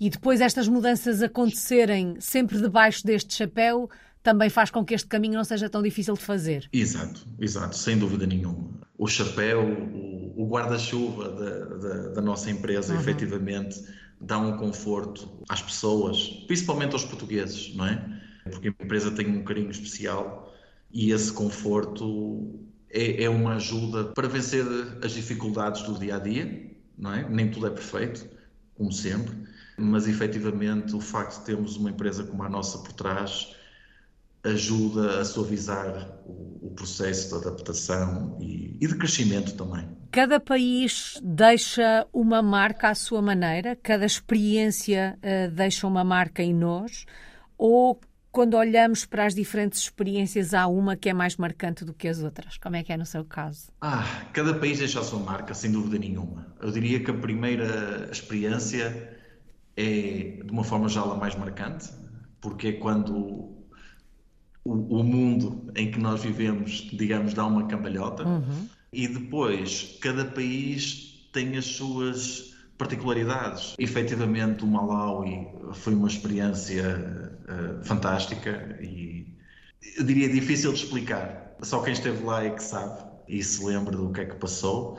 E 0.00 0.10
depois 0.10 0.40
estas 0.40 0.66
mudanças 0.66 1.22
acontecerem 1.22 2.16
sempre 2.18 2.58
debaixo 2.60 3.06
deste 3.06 3.34
chapéu 3.34 3.88
também 4.22 4.50
faz 4.50 4.70
com 4.70 4.84
que 4.84 4.94
este 4.94 5.06
caminho 5.06 5.34
não 5.34 5.44
seja 5.44 5.70
tão 5.70 5.82
difícil 5.82 6.14
de 6.14 6.20
fazer. 6.20 6.68
Exato, 6.72 7.26
exato, 7.38 7.76
sem 7.76 7.98
dúvida 7.98 8.26
nenhuma. 8.26 8.80
O 8.98 9.06
chapéu, 9.06 9.62
o, 9.62 10.42
o 10.42 10.48
guarda-chuva 10.48 11.28
da, 11.30 11.64
da, 11.76 12.08
da, 12.08 12.20
nossa 12.20 12.50
empresa, 12.50 12.92
uhum. 12.92 13.00
efetivamente, 13.00 13.82
dá 14.20 14.38
um 14.38 14.58
conforto 14.58 15.30
às 15.48 15.62
pessoas, 15.62 16.28
principalmente 16.46 16.92
aos 16.92 17.04
portugueses, 17.04 17.74
não 17.74 17.86
é? 17.86 18.20
Porque 18.50 18.68
a 18.68 18.84
empresa 18.84 19.10
tem 19.10 19.26
um 19.26 19.44
carinho 19.44 19.70
especial 19.70 20.49
e 20.92 21.12
esse 21.12 21.32
conforto 21.32 22.60
é, 22.88 23.24
é, 23.24 23.28
uma 23.28 23.54
ajuda 23.54 24.04
para 24.06 24.28
vencer 24.28 24.64
as 25.02 25.12
dificuldades 25.12 25.82
do 25.82 25.98
dia 25.98 26.16
a 26.16 26.18
dia, 26.18 26.70
não 26.98 27.14
é? 27.14 27.28
Nem 27.28 27.50
tudo 27.50 27.66
é 27.66 27.70
perfeito, 27.70 28.28
como 28.74 28.92
sempre, 28.92 29.36
mas 29.78 30.08
efetivamente 30.08 30.94
o 30.94 31.00
facto 31.00 31.38
de 31.40 31.46
termos 31.46 31.76
uma 31.76 31.90
empresa 31.90 32.24
como 32.24 32.42
a 32.42 32.48
nossa 32.48 32.78
por 32.78 32.92
trás 32.92 33.54
ajuda 34.42 35.20
a 35.20 35.24
suavizar 35.24 36.18
o, 36.26 36.68
o 36.68 36.72
processo 36.74 37.28
de 37.28 37.46
adaptação 37.46 38.38
e, 38.40 38.76
e 38.80 38.86
de 38.86 38.96
crescimento 38.96 39.54
também. 39.54 39.86
Cada 40.10 40.40
país 40.40 41.20
deixa 41.22 42.06
uma 42.12 42.42
marca 42.42 42.88
à 42.88 42.94
sua 42.94 43.22
maneira, 43.22 43.76
cada 43.76 44.04
experiência 44.04 45.16
uh, 45.18 45.50
deixa 45.52 45.86
uma 45.86 46.02
marca 46.02 46.42
em 46.42 46.54
nós, 46.54 47.04
ou 47.56 48.00
quando 48.32 48.54
olhamos 48.54 49.04
para 49.04 49.26
as 49.26 49.34
diferentes 49.34 49.80
experiências, 49.80 50.54
há 50.54 50.66
uma 50.66 50.96
que 50.96 51.08
é 51.08 51.12
mais 51.12 51.36
marcante 51.36 51.84
do 51.84 51.92
que 51.92 52.06
as 52.08 52.22
outras. 52.22 52.56
Como 52.58 52.76
é 52.76 52.82
que 52.82 52.92
é 52.92 52.96
no 52.96 53.06
seu 53.06 53.24
caso? 53.24 53.68
Ah, 53.80 54.04
cada 54.32 54.54
país 54.54 54.78
deixa 54.78 55.00
a 55.00 55.04
sua 55.04 55.18
marca, 55.18 55.52
sem 55.52 55.70
dúvida 55.72 55.98
nenhuma. 55.98 56.46
Eu 56.60 56.70
diria 56.70 57.00
que 57.02 57.10
a 57.10 57.14
primeira 57.14 58.08
experiência 58.10 59.18
é, 59.76 60.42
de 60.44 60.50
uma 60.50 60.64
forma 60.64 60.88
geral, 60.88 61.12
a 61.12 61.16
mais 61.16 61.34
marcante, 61.34 61.90
porque 62.40 62.68
é 62.68 62.72
quando 62.72 63.16
o, 64.64 65.00
o 65.00 65.02
mundo 65.02 65.72
em 65.74 65.90
que 65.90 65.98
nós 65.98 66.22
vivemos, 66.22 66.88
digamos, 66.92 67.34
dá 67.34 67.46
uma 67.46 67.66
cambalhota, 67.66 68.24
uhum. 68.26 68.68
e 68.92 69.08
depois 69.08 69.98
cada 70.00 70.24
país 70.24 71.28
tem 71.32 71.56
as 71.56 71.64
suas 71.64 72.54
particularidades. 72.76 73.74
Efetivamente, 73.78 74.64
o 74.64 74.66
Malawi 74.66 75.48
foi 75.74 75.94
uma 75.94 76.08
experiência 76.08 77.29
uh, 77.50 77.84
fantástica 77.84 78.78
e 78.80 79.26
eu 79.96 80.04
diria 80.04 80.28
difícil 80.28 80.72
de 80.72 80.84
explicar. 80.84 81.56
Só 81.62 81.82
quem 81.82 81.92
esteve 81.92 82.22
lá 82.24 82.44
é 82.44 82.50
que 82.50 82.62
sabe 82.62 83.02
e 83.28 83.42
se 83.42 83.64
lembra 83.64 83.96
do 83.96 84.12
que 84.12 84.20
é 84.20 84.26
que 84.26 84.36
passou. 84.36 84.98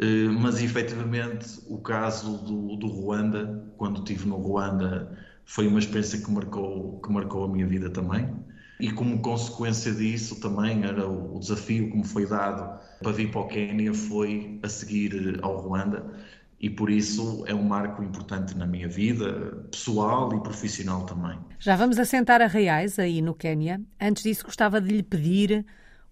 Uh, 0.00 0.32
mas 0.40 0.62
efetivamente 0.62 1.60
o 1.68 1.78
caso 1.78 2.38
do, 2.38 2.76
do 2.76 2.86
Ruanda, 2.88 3.72
quando 3.76 3.98
estive 3.98 4.26
no 4.26 4.36
Ruanda, 4.36 5.16
foi 5.44 5.66
uma 5.68 5.78
experiência 5.78 6.20
que 6.20 6.30
marcou, 6.30 7.00
que 7.00 7.12
marcou 7.12 7.44
a 7.44 7.48
minha 7.48 7.66
vida 7.66 7.90
também. 7.90 8.28
E 8.80 8.90
como 8.90 9.20
consequência 9.20 9.92
disso 9.92 10.40
também 10.40 10.84
era 10.84 11.06
o 11.06 11.38
desafio 11.38 11.90
que 11.90 11.96
me 11.96 12.04
foi 12.04 12.26
dado 12.26 12.80
para 13.00 13.12
vir 13.12 13.30
para 13.30 13.42
o 13.42 13.46
Quênia 13.46 13.94
foi 13.94 14.58
a 14.62 14.68
seguir 14.68 15.38
ao 15.42 15.60
Ruanda 15.60 16.04
e 16.64 16.70
por 16.70 16.88
isso 16.88 17.44
é 17.46 17.54
um 17.54 17.62
marco 17.62 18.02
importante 18.02 18.56
na 18.56 18.66
minha 18.66 18.88
vida, 18.88 19.66
pessoal 19.70 20.34
e 20.34 20.40
profissional 20.40 21.04
também. 21.04 21.38
Já 21.58 21.76
vamos 21.76 21.98
assentar 21.98 22.40
a 22.40 22.46
reais 22.46 22.98
aí 22.98 23.20
no 23.20 23.34
Quênia. 23.34 23.82
Antes 24.00 24.22
disso, 24.22 24.46
gostava 24.46 24.80
de 24.80 24.88
lhe 24.88 25.02
pedir 25.02 25.66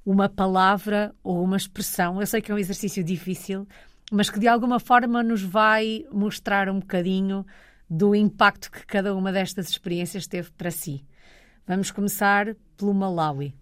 uma 0.04 0.28
palavra 0.28 1.14
ou 1.24 1.42
uma 1.42 1.56
expressão. 1.56 2.20
Eu 2.20 2.26
sei 2.26 2.42
que 2.42 2.52
é 2.52 2.54
um 2.54 2.58
exercício 2.58 3.02
difícil, 3.02 3.66
mas 4.12 4.28
que 4.28 4.38
de 4.38 4.46
alguma 4.46 4.78
forma 4.78 5.22
nos 5.22 5.42
vai 5.42 6.04
mostrar 6.12 6.68
um 6.68 6.80
bocadinho 6.80 7.46
do 7.88 8.14
impacto 8.14 8.70
que 8.70 8.84
cada 8.84 9.14
uma 9.14 9.32
destas 9.32 9.70
experiências 9.70 10.26
teve 10.26 10.50
para 10.50 10.70
si. 10.70 11.02
Vamos 11.66 11.90
começar 11.90 12.54
pelo 12.76 12.92
Malawi. 12.92 13.54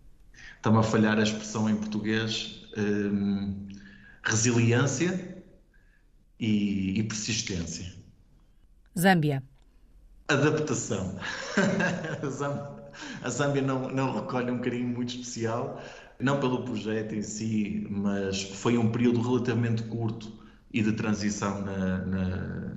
Está-me 0.57 0.79
a 0.79 0.83
falhar 0.83 1.21
a 1.21 1.23
expressão 1.23 1.71
em 1.71 1.77
português. 1.77 2.67
Hum, 2.77 3.69
resiliência 4.25 5.40
e, 6.41 6.99
e 6.99 7.03
persistência. 7.05 7.93
Zâmbia. 8.99 9.43
Adaptação. 10.29 11.17
a 13.23 13.29
Zâmbia 13.29 13.63
não, 13.63 13.91
não 13.91 14.15
recolhe 14.15 14.51
um 14.51 14.61
carinho 14.61 14.89
muito 14.89 15.11
especial, 15.11 15.81
não 16.19 16.41
pelo 16.41 16.65
projeto 16.65 17.15
em 17.15 17.23
si, 17.23 17.87
mas 17.91 18.43
foi 18.43 18.79
um 18.79 18.91
período 18.91 19.21
relativamente 19.21 19.83
curto 19.85 20.33
e 20.73 20.83
de 20.83 20.93
transição 20.93 21.63
na, 21.63 21.99
na, 22.07 22.77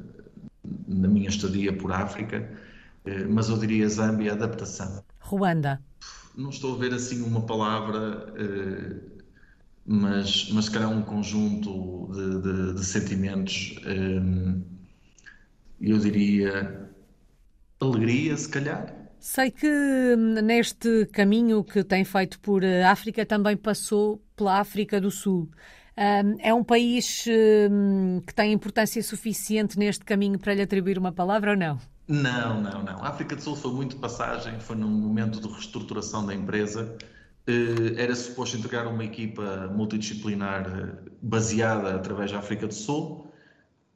na 0.87 1.07
minha 1.07 1.29
estadia 1.29 1.71
por 1.75 1.91
África, 1.91 2.49
eh, 3.05 3.25
mas 3.25 3.49
eu 3.49 3.57
diria 3.57 3.87
Zâmbia, 3.87 4.33
adaptação. 4.33 5.03
Ruanda. 5.19 5.81
Não 6.35 6.49
estou 6.49 6.75
a 6.75 6.77
ver 6.79 6.93
assim 6.93 7.21
uma 7.21 7.41
palavra, 7.41 8.33
eh, 8.35 9.12
mas, 9.85 10.49
mas 10.51 10.65
se 10.65 10.71
calhar 10.71 10.89
um 10.89 11.01
conjunto 11.01 12.09
de, 12.13 12.41
de, 12.41 12.73
de 12.75 12.85
sentimentos, 12.85 13.75
eh, 13.85 14.21
eu 15.81 15.97
diria 15.99 16.89
alegria, 17.79 18.35
se 18.37 18.49
calhar. 18.49 18.93
Sei 19.19 19.51
que 19.51 19.67
hum, 19.67 20.41
neste 20.41 21.05
caminho 21.07 21.63
que 21.63 21.83
tem 21.83 22.03
feito 22.03 22.39
por 22.39 22.63
eh, 22.63 22.83
África 22.83 23.25
também 23.25 23.55
passou 23.57 24.21
pela 24.35 24.59
África 24.59 24.99
do 24.99 25.11
Sul. 25.11 25.49
Hum, 25.97 26.37
é 26.39 26.53
um 26.53 26.63
país 26.63 27.25
hum, 27.71 28.21
que 28.25 28.33
tem 28.33 28.51
importância 28.53 29.01
suficiente 29.03 29.77
neste 29.77 30.03
caminho 30.05 30.39
para 30.39 30.53
lhe 30.53 30.61
atribuir 30.61 30.97
uma 30.97 31.11
palavra 31.11 31.51
ou 31.51 31.57
não? 31.57 31.79
Não, 32.07 32.61
não, 32.61 32.83
não. 32.83 33.03
A 33.03 33.09
África 33.09 33.35
do 33.35 33.41
Sul 33.41 33.55
foi 33.55 33.71
muito 33.71 33.97
passagem, 33.97 34.59
foi 34.59 34.75
num 34.75 34.89
momento 34.89 35.39
de 35.39 35.47
reestruturação 35.47 36.25
da 36.25 36.33
empresa. 36.33 36.97
Eh, 37.45 38.01
era 38.01 38.15
suposto 38.15 38.55
integrar 38.55 38.87
uma 38.87 39.03
equipa 39.03 39.69
multidisciplinar 39.75 40.65
eh, 40.65 41.11
baseada 41.21 41.95
através 41.95 42.31
da 42.31 42.39
África 42.39 42.67
do 42.67 42.73
Sul 42.73 43.27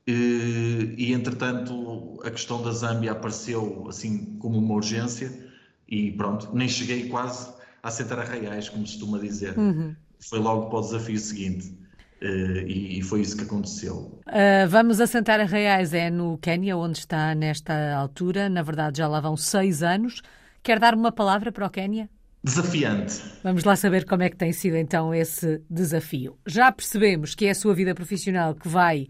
e, 0.05 0.93
e, 0.97 1.13
entretanto, 1.13 2.19
a 2.23 2.29
questão 2.29 2.61
da 2.61 2.71
Zâmbia 2.71 3.13
apareceu 3.13 3.85
assim 3.87 4.37
como 4.39 4.57
uma 4.57 4.73
urgência 4.73 5.31
e 5.87 6.11
pronto, 6.11 6.49
nem 6.53 6.67
cheguei 6.67 7.07
quase 7.07 7.53
a 7.81 7.89
sentar 7.89 8.19
a 8.19 8.23
reais, 8.23 8.67
como 8.67 8.85
se 8.85 8.97
costuma 8.97 9.17
dizer. 9.17 9.57
Uhum. 9.57 9.95
Foi 10.19 10.39
logo 10.39 10.69
para 10.69 10.79
o 10.79 10.81
desafio 10.81 11.17
seguinte. 11.17 11.77
E, 12.19 12.99
foi 13.03 13.21
isso 13.21 13.37
que 13.37 13.43
aconteceu. 13.43 14.19
Uh, 14.27 14.67
vamos 14.67 14.99
assentar 14.99 15.39
a 15.39 15.43
reais 15.43 15.93
é 15.93 16.09
no 16.09 16.37
Quênia, 16.39 16.75
onde 16.75 16.97
está 16.97 17.35
nesta 17.35 17.93
altura. 17.93 18.49
Na 18.49 18.63
verdade, 18.63 18.97
já 18.97 19.07
lá 19.07 19.21
vão 19.21 19.37
seis 19.37 19.83
anos. 19.83 20.21
Quer 20.63 20.79
dar 20.79 20.95
uma 20.95 21.11
palavra 21.11 21.51
para 21.51 21.67
o 21.67 21.69
Quênia? 21.69 22.09
Desafiante. 22.47 23.21
Vamos 23.43 23.65
lá 23.65 23.75
saber 23.75 24.05
como 24.05 24.23
é 24.23 24.29
que 24.29 24.37
tem 24.37 24.53
sido 24.53 24.77
então 24.77 25.13
esse 25.13 25.61
desafio. 25.69 26.37
Já 26.45 26.71
percebemos 26.71 27.35
que 27.35 27.45
é 27.45 27.49
a 27.49 27.55
sua 27.55 27.75
vida 27.75 27.93
profissional 27.93 28.55
que 28.55 28.69
vai 28.69 29.09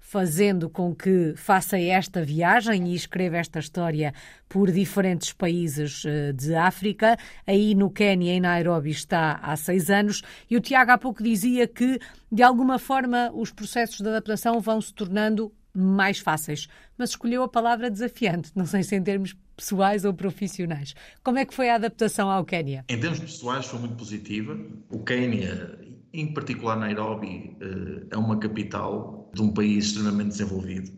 fazendo 0.00 0.68
com 0.68 0.92
que 0.92 1.32
faça 1.36 1.78
esta 1.78 2.24
viagem 2.24 2.88
e 2.88 2.94
escreva 2.96 3.36
esta 3.36 3.60
história 3.60 4.12
por 4.48 4.72
diferentes 4.72 5.32
países 5.32 6.02
eh, 6.04 6.32
de 6.32 6.56
África. 6.56 7.16
Aí 7.46 7.72
no 7.72 7.88
Quênia, 7.88 8.32
em 8.32 8.40
Nairobi, 8.40 8.90
está 8.90 9.38
há 9.40 9.56
seis 9.56 9.88
anos. 9.88 10.20
E 10.50 10.56
o 10.56 10.60
Tiago 10.60 10.90
há 10.90 10.98
pouco 10.98 11.22
dizia 11.22 11.68
que, 11.68 12.00
de 12.32 12.42
alguma 12.42 12.80
forma, 12.80 13.30
os 13.32 13.52
processos 13.52 14.00
de 14.00 14.08
adaptação 14.08 14.60
vão 14.60 14.80
se 14.80 14.92
tornando 14.92 15.52
mais 15.74 16.18
fáceis. 16.18 16.68
Mas 16.96 17.10
escolheu 17.10 17.42
a 17.42 17.48
palavra 17.48 17.90
desafiante, 17.90 18.52
não 18.54 18.66
sei 18.66 18.82
se 18.82 18.94
em 18.94 19.02
termos 19.02 19.34
pessoais 19.56 20.04
ou 20.04 20.12
profissionais. 20.12 20.94
Como 21.22 21.38
é 21.38 21.44
que 21.44 21.54
foi 21.54 21.70
a 21.70 21.76
adaptação 21.76 22.30
ao 22.30 22.44
Quênia? 22.44 22.84
Em 22.88 22.98
termos 22.98 23.20
pessoais 23.20 23.66
foi 23.66 23.78
muito 23.80 23.96
positiva. 23.96 24.58
O 24.90 25.02
Quênia 25.02 25.78
em 26.12 26.32
particular 26.32 26.76
Nairobi 26.76 27.56
eh, 27.60 28.06
é 28.10 28.16
uma 28.16 28.38
capital 28.38 29.30
de 29.32 29.42
um 29.42 29.52
país 29.52 29.86
extremamente 29.86 30.28
desenvolvido. 30.28 30.92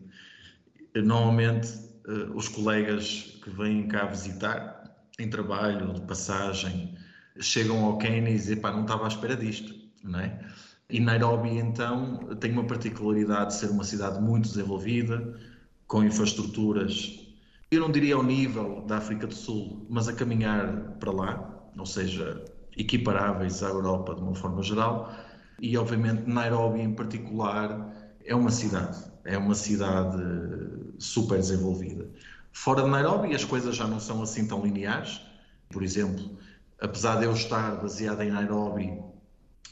Normalmente 0.93 1.69
eh, 2.07 2.29
os 2.33 2.47
colegas 2.47 3.39
que 3.43 3.49
vêm 3.49 3.87
cá 3.87 4.05
visitar 4.05 4.83
em 5.17 5.29
trabalho, 5.29 5.93
de 5.93 6.01
passagem, 6.01 6.95
chegam 7.39 7.85
ao 7.85 7.97
Quênia 7.97 8.29
e 8.29 8.33
dizem, 8.33 8.57
pá, 8.57 8.71
não 8.71 8.81
estava 8.81 9.05
à 9.05 9.07
espera 9.07 9.35
disto, 9.35 9.73
não 10.03 10.19
é? 10.19 10.39
E 10.89 10.99
Nairobi, 10.99 11.57
então, 11.57 12.35
tem 12.39 12.51
uma 12.51 12.65
particularidade 12.65 13.47
de 13.47 13.55
ser 13.55 13.69
uma 13.71 13.83
cidade 13.83 14.21
muito 14.21 14.49
desenvolvida, 14.49 15.39
com 15.87 16.03
infraestruturas, 16.03 17.25
eu 17.71 17.81
não 17.81 17.91
diria 17.91 18.15
ao 18.15 18.23
nível 18.23 18.81
da 18.81 18.97
África 18.97 19.25
do 19.27 19.33
Sul, 19.33 19.85
mas 19.89 20.07
a 20.07 20.13
caminhar 20.13 20.97
para 20.99 21.11
lá, 21.11 21.69
ou 21.77 21.85
seja, 21.85 22.45
equiparáveis 22.77 23.63
à 23.63 23.67
Europa 23.67 24.15
de 24.15 24.21
uma 24.21 24.35
forma 24.35 24.61
geral, 24.61 25.13
e 25.59 25.77
obviamente 25.77 26.29
Nairobi 26.29 26.81
em 26.81 26.93
particular 26.93 27.91
é 28.23 28.35
uma 28.35 28.51
cidade, 28.51 28.97
é 29.23 29.37
uma 29.37 29.55
cidade 29.55 30.21
super 30.99 31.37
desenvolvida. 31.37 32.07
Fora 32.51 32.83
de 32.83 32.89
Nairobi 32.89 33.33
as 33.33 33.43
coisas 33.43 33.75
já 33.75 33.87
não 33.87 33.99
são 33.99 34.21
assim 34.21 34.47
tão 34.47 34.63
lineares. 34.63 35.21
Por 35.69 35.83
exemplo, 35.83 36.37
apesar 36.79 37.17
de 37.17 37.25
eu 37.25 37.33
estar 37.33 37.81
baseado 37.81 38.21
em 38.21 38.31
Nairobi, 38.31 38.93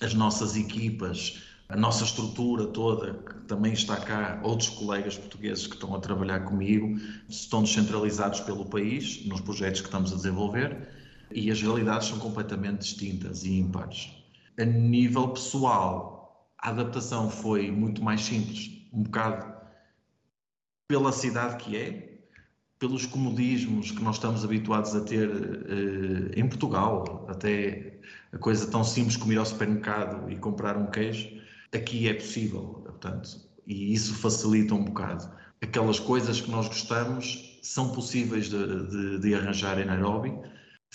as 0.02 0.14
nossas 0.14 0.56
equipas, 0.56 1.42
a 1.70 1.76
nossa 1.76 2.04
estrutura 2.04 2.68
toda, 2.68 3.14
que 3.14 3.48
também 3.48 3.74
está 3.74 3.98
cá, 3.98 4.40
outros 4.44 4.70
colegas 4.70 5.18
portugueses 5.18 5.68
que 5.68 5.76
estão 5.76 5.96
a 5.96 6.00
trabalhar 6.00 6.42
comigo, 6.42 7.00
estão 7.30 7.64
descentralizados 7.64 8.42
pelo 8.42 8.66
país, 8.66 9.26
nos 9.26 9.42
projetos 9.42 9.82
que 9.82 9.88
estamos 9.88 10.12
a 10.12 10.16
desenvolver 10.16 10.88
e 11.32 11.50
as 11.50 11.62
realidades 11.62 12.08
são 12.08 12.20
completamente 12.20 12.80
distintas 12.80 13.44
e 13.44 13.60
ímpares. 13.60 14.12
A 14.58 14.66
nível 14.66 15.30
pessoal, 15.30 16.48
a 16.58 16.70
adaptação 16.70 17.30
foi 17.30 17.72
muito 17.72 18.04
mais 18.04 18.22
simples, 18.22 18.72
um 18.94 19.04
bocado 19.04 19.52
pela 20.88 21.12
cidade 21.12 21.64
que 21.64 21.76
é, 21.76 22.20
pelos 22.78 23.06
comodismos 23.06 23.92
que 23.92 24.04
nós 24.04 24.18
estamos 24.18 24.44
habituados 24.44 24.96
a 24.96 25.02
ter 25.02 25.28
uh, 25.28 26.40
em 26.40 26.48
Portugal, 26.48 27.26
até 27.30 28.00
a 28.34 28.38
coisa 28.38 28.66
tão 28.68 28.84
simples 28.84 29.16
como 29.16 29.32
ir 29.32 29.38
ao 29.38 29.46
supermercado 29.46 30.30
e 30.30 30.36
comprar 30.36 30.76
um 30.76 30.88
queijo, 30.88 31.30
aqui 31.72 32.08
é 32.08 32.14
possível, 32.14 32.82
portanto, 32.86 33.30
e 33.66 33.94
isso 33.94 34.14
facilita 34.16 34.74
um 34.74 34.84
bocado. 34.84 35.30
Aquelas 35.62 36.00
coisas 36.00 36.42
que 36.42 36.52
nós 36.52 36.68
gostamos 36.68 37.60
são 37.62 37.92
possíveis 37.92 38.50
de, 38.50 38.88
de, 38.88 39.20
de 39.20 39.36
arranjar 39.36 39.80
em 39.80 39.86
Nairobi, 39.86 40.34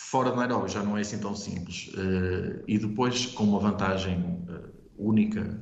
Fora 0.00 0.30
de 0.30 0.36
Nairobi 0.36 0.70
já 0.70 0.80
não 0.80 0.96
é 0.96 1.00
assim 1.00 1.18
tão 1.18 1.34
simples. 1.34 1.88
Uh, 1.88 2.62
e 2.68 2.78
depois, 2.78 3.26
com 3.26 3.42
uma 3.42 3.58
vantagem 3.58 4.16
uh, 4.16 4.72
única 4.96 5.60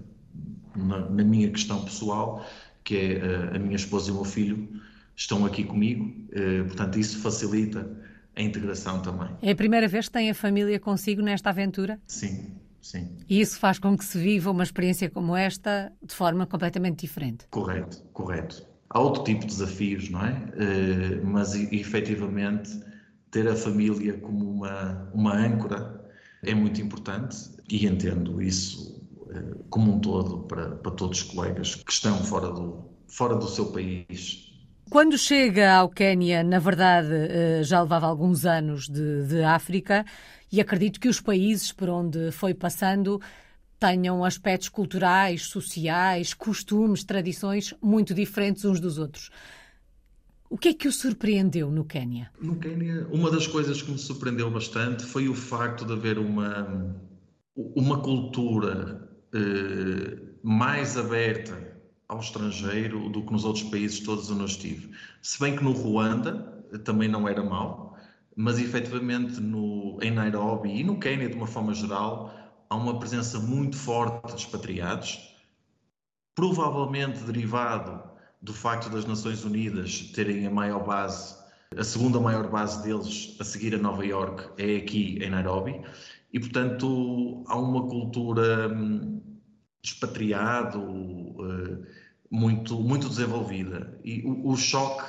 na, 0.76 1.08
na, 1.08 1.24
minha 1.24 1.50
questão 1.50 1.82
pessoal, 1.82 2.44
que 2.84 2.96
é 2.98 3.16
uh, 3.16 3.56
a 3.56 3.58
minha 3.58 3.76
esposa 3.76 4.10
e 4.10 4.12
o 4.12 4.16
meu 4.16 4.24
filho 4.24 4.68
estão 5.16 5.46
aqui 5.46 5.64
comigo, 5.64 6.12
portanto, 6.66 6.98
isso 6.98 7.18
facilita 7.20 7.90
a 8.36 8.42
integração 8.42 9.00
também. 9.00 9.28
É 9.40 9.50
a 9.50 9.56
primeira 9.56 9.88
vez 9.88 10.06
que 10.06 10.12
tem 10.12 10.30
a 10.30 10.34
família 10.34 10.78
consigo 10.78 11.22
nesta 11.22 11.50
aventura? 11.50 11.98
Sim, 12.06 12.54
sim. 12.80 13.08
E 13.28 13.40
isso 13.40 13.58
faz 13.58 13.78
com 13.78 13.96
que 13.96 14.04
se 14.04 14.18
viva 14.18 14.50
uma 14.50 14.62
experiência 14.62 15.10
como 15.10 15.34
esta 15.34 15.92
de 16.02 16.14
forma 16.14 16.46
completamente 16.46 17.00
diferente? 17.00 17.46
Correto, 17.50 18.02
correto. 18.12 18.66
Há 18.90 19.00
outro 19.00 19.24
tipo 19.24 19.40
de 19.40 19.46
desafios, 19.46 20.08
não 20.10 20.24
é? 20.24 20.36
mas 21.24 21.54
efetivamente 21.54 22.78
ter 23.30 23.48
a 23.48 23.56
família 23.56 24.14
como 24.14 24.48
uma, 24.48 25.10
uma 25.12 25.34
âncora 25.34 26.06
é 26.42 26.54
muito 26.54 26.80
importante 26.80 27.36
e 27.68 27.86
entendo 27.86 28.40
isso 28.40 29.02
eh, 29.30 29.56
como 29.68 29.94
um 29.94 30.00
todo 30.00 30.40
para, 30.44 30.76
para 30.76 30.92
todos 30.92 31.22
os 31.22 31.24
colegas 31.24 31.74
que 31.74 31.92
estão 31.92 32.16
fora 32.24 32.50
do, 32.50 32.84
fora 33.08 33.34
do 33.34 33.48
seu 33.48 33.66
país. 33.66 34.45
Quando 34.88 35.18
chega 35.18 35.74
ao 35.74 35.88
Quênia, 35.88 36.44
na 36.44 36.60
verdade, 36.60 37.12
eh, 37.12 37.60
já 37.64 37.82
levava 37.82 38.06
alguns 38.06 38.46
anos 38.46 38.88
de, 38.88 39.26
de 39.26 39.42
África 39.42 40.04
e 40.50 40.60
acredito 40.60 41.00
que 41.00 41.08
os 41.08 41.20
países 41.20 41.72
por 41.72 41.88
onde 41.88 42.30
foi 42.30 42.54
passando 42.54 43.20
tenham 43.80 44.24
aspectos 44.24 44.68
culturais, 44.68 45.42
sociais, 45.42 46.32
costumes, 46.32 47.02
tradições 47.02 47.74
muito 47.82 48.14
diferentes 48.14 48.64
uns 48.64 48.78
dos 48.78 48.96
outros. 48.96 49.30
O 50.48 50.56
que 50.56 50.68
é 50.68 50.74
que 50.74 50.86
o 50.86 50.92
surpreendeu 50.92 51.68
no 51.68 51.84
Quênia? 51.84 52.30
No 52.40 52.54
Quênia, 52.54 53.08
uma 53.10 53.28
das 53.28 53.48
coisas 53.48 53.82
que 53.82 53.90
me 53.90 53.98
surpreendeu 53.98 54.48
bastante 54.50 55.02
foi 55.02 55.28
o 55.28 55.34
facto 55.34 55.84
de 55.84 55.92
haver 55.92 56.16
uma, 56.16 56.96
uma 57.56 58.00
cultura 58.00 59.10
eh, 59.34 60.16
mais 60.44 60.96
aberta 60.96 61.75
ao 62.08 62.20
estrangeiro 62.20 63.08
do 63.08 63.22
que 63.22 63.32
nos 63.32 63.44
outros 63.44 63.64
países 63.64 64.00
todos 64.00 64.30
onde 64.30 64.40
eu 64.40 64.46
estive. 64.46 64.90
Se 65.22 65.38
bem 65.40 65.56
que 65.56 65.64
no 65.64 65.72
Ruanda 65.72 66.64
também 66.84 67.08
não 67.08 67.28
era 67.28 67.42
mau, 67.42 67.96
mas 68.34 68.58
efetivamente 68.58 69.40
no, 69.40 69.98
em 70.02 70.10
Nairobi 70.10 70.80
e 70.80 70.84
no 70.84 70.98
Quênia, 70.98 71.28
de 71.28 71.34
uma 71.34 71.46
forma 71.46 71.74
geral, 71.74 72.32
há 72.68 72.76
uma 72.76 72.98
presença 72.98 73.38
muito 73.38 73.76
forte 73.76 74.34
de 74.34 74.40
expatriados, 74.40 75.34
provavelmente 76.34 77.20
derivado 77.20 78.02
do 78.42 78.52
facto 78.52 78.90
das 78.90 79.06
Nações 79.06 79.44
Unidas 79.44 80.12
terem 80.14 80.46
a 80.46 80.50
maior 80.50 80.84
base, 80.84 81.34
a 81.76 81.82
segunda 81.82 82.20
maior 82.20 82.48
base 82.48 82.82
deles 82.82 83.36
a 83.40 83.44
seguir 83.44 83.74
a 83.74 83.78
Nova 83.78 84.04
York 84.04 84.50
é 84.62 84.76
aqui 84.76 85.18
em 85.22 85.30
Nairobi, 85.30 85.82
e 86.32 86.38
portanto 86.38 87.42
há 87.48 87.58
uma 87.58 87.88
cultura 87.88 88.68
hum, 88.68 89.20
expatriado 89.92 90.80
uh, 90.80 91.86
muito, 92.30 92.78
muito 92.80 93.08
desenvolvida 93.08 93.98
e 94.04 94.22
o, 94.22 94.50
o 94.50 94.56
choque 94.56 95.04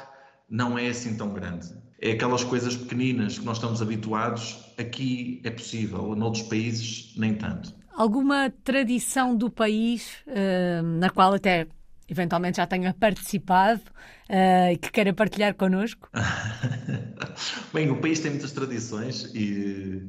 não 0.49 0.77
é 0.77 0.87
assim 0.87 1.17
tão 1.17 1.33
grande. 1.33 1.73
É 1.99 2.11
aquelas 2.11 2.43
coisas 2.43 2.75
pequeninas 2.75 3.39
que 3.39 3.45
nós 3.45 3.57
estamos 3.57 3.81
habituados, 3.81 4.73
aqui 4.77 5.41
é 5.43 5.49
possível, 5.49 6.15
noutros 6.15 6.43
países 6.43 7.13
nem 7.17 7.33
tanto. 7.33 7.73
Alguma 7.95 8.53
tradição 8.63 9.35
do 9.35 9.49
país 9.49 10.17
uh, 10.27 10.83
na 10.83 11.09
qual 11.09 11.33
até 11.33 11.67
eventualmente 12.07 12.57
já 12.57 12.67
tenha 12.67 12.93
participado 12.93 13.81
uh, 14.29 14.71
e 14.71 14.77
que 14.77 14.91
queira 14.91 15.11
partilhar 15.13 15.55
connosco? 15.55 16.09
Bem, 17.73 17.89
o 17.89 17.99
país 17.99 18.19
tem 18.19 18.31
muitas 18.31 18.51
tradições 18.51 19.31
e 19.33 20.07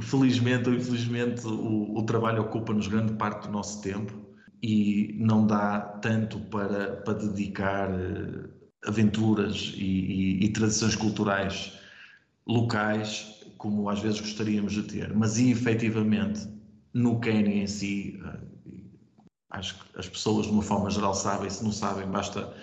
felizmente 0.00 0.68
ou 0.68 0.74
infelizmente 0.74 1.46
o, 1.46 1.96
o 1.96 2.02
trabalho 2.04 2.42
ocupa-nos 2.42 2.86
grande 2.88 3.14
parte 3.14 3.46
do 3.46 3.52
nosso 3.52 3.80
tempo 3.82 4.12
e 4.62 5.16
não 5.18 5.46
dá 5.46 5.80
tanto 5.80 6.38
para, 6.40 6.96
para 6.96 7.14
dedicar 7.14 7.90
uh, 7.90 8.48
aventuras 8.84 9.72
e, 9.76 9.84
e, 9.84 10.44
e 10.44 10.48
tradições 10.52 10.96
culturais 10.96 11.78
locais 12.46 13.38
como 13.58 13.90
às 13.90 14.00
vezes 14.00 14.20
gostaríamos 14.20 14.72
de 14.72 14.84
ter, 14.84 15.14
mas 15.14 15.38
efetivamente 15.38 16.48
no 16.94 17.20
Quênia 17.20 17.62
em 17.62 17.66
si, 17.66 18.20
eh, 18.24 18.38
acho 19.50 19.78
que 19.78 19.98
as 19.98 20.08
pessoas 20.08 20.46
de 20.46 20.52
uma 20.52 20.62
forma 20.62 20.88
geral 20.88 21.12
sabem, 21.12 21.50
se 21.50 21.62
não 21.62 21.72
sabem, 21.72 22.06
basta 22.08 22.54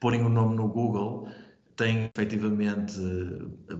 porem 0.00 0.22
o 0.22 0.28
nome 0.28 0.56
no 0.56 0.68
Google, 0.68 1.28
tem 1.74 2.10
efetivamente 2.16 2.98
eh, 2.98 3.76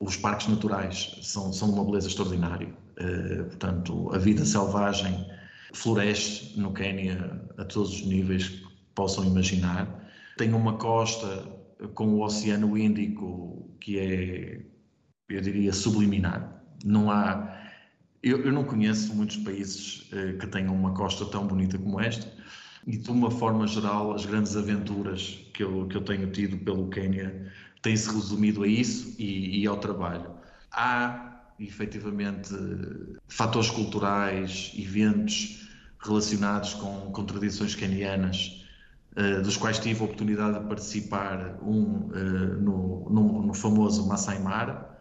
os 0.00 0.16
parques 0.16 0.48
naturais 0.48 1.18
são, 1.22 1.52
são 1.52 1.70
uma 1.70 1.84
beleza 1.84 2.08
extraordinária. 2.08 2.74
Eh, 2.96 3.42
portanto, 3.44 4.10
a 4.14 4.18
vida 4.18 4.44
selvagem 4.44 5.26
floresce 5.72 6.58
no 6.58 6.72
Quênia 6.72 7.42
a 7.58 7.64
todos 7.64 7.92
os 7.92 8.06
níveis 8.06 8.48
que 8.48 8.66
possam 8.94 9.24
imaginar. 9.24 10.08
Tem 10.36 10.52
uma 10.52 10.76
costa 10.76 11.44
com 11.94 12.08
o 12.14 12.22
Oceano 12.22 12.76
Índico 12.76 13.70
que 13.80 13.98
é, 13.98 14.60
eu 15.28 15.40
diria, 15.40 15.72
subliminar. 15.72 16.62
Não 16.84 17.10
há 17.10 17.56
eu, 18.22 18.44
eu 18.44 18.52
não 18.52 18.64
conheço 18.64 19.14
muitos 19.14 19.36
países 19.36 20.10
uh, 20.12 20.36
que 20.38 20.46
tenham 20.48 20.74
uma 20.74 20.92
costa 20.94 21.24
tão 21.26 21.46
bonita 21.46 21.78
como 21.78 22.00
esta 22.00 22.26
e, 22.86 22.96
de 22.96 23.10
uma 23.10 23.30
forma 23.30 23.66
geral, 23.68 24.12
as 24.12 24.26
grandes 24.26 24.56
aventuras 24.56 25.48
que 25.54 25.62
eu, 25.62 25.86
que 25.86 25.96
eu 25.96 26.00
tenho 26.00 26.30
tido 26.32 26.56
pelo 26.58 26.88
Quênia 26.88 27.52
têm-se 27.82 28.12
resumido 28.12 28.62
a 28.62 28.66
isso 28.68 29.14
e, 29.18 29.62
e 29.62 29.66
ao 29.66 29.76
trabalho. 29.78 30.30
Há, 30.72 31.40
efetivamente, 31.58 32.54
fatores 33.28 33.70
culturais, 33.70 34.72
eventos 34.76 35.68
relacionados 35.98 36.74
com, 36.74 37.10
com 37.12 37.24
tradições 37.24 37.74
quenianas, 37.74 38.64
uh, 39.16 39.42
dos 39.42 39.56
quais 39.56 39.78
tive 39.78 40.00
a 40.00 40.04
oportunidade 40.04 40.58
de 40.58 40.66
participar, 40.66 41.58
um 41.62 41.82
uh, 41.82 42.60
no, 42.60 43.10
no, 43.10 43.46
no, 43.46 43.54
famoso 43.54 44.06
Masai 44.06 44.38
Mara, 44.38 44.96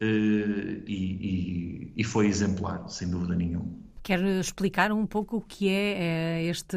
eh, 0.00 0.82
e, 0.86 1.92
e, 1.92 1.92
e 1.96 2.04
foi 2.04 2.26
exemplar, 2.26 2.88
sem 2.88 3.08
dúvida 3.08 3.34
nenhuma. 3.34 3.66
Quer 4.02 4.22
explicar 4.22 4.92
um 4.92 5.06
pouco 5.06 5.38
o 5.38 5.40
que 5.40 5.68
é, 5.68 6.42
é 6.42 6.44
este, 6.44 6.76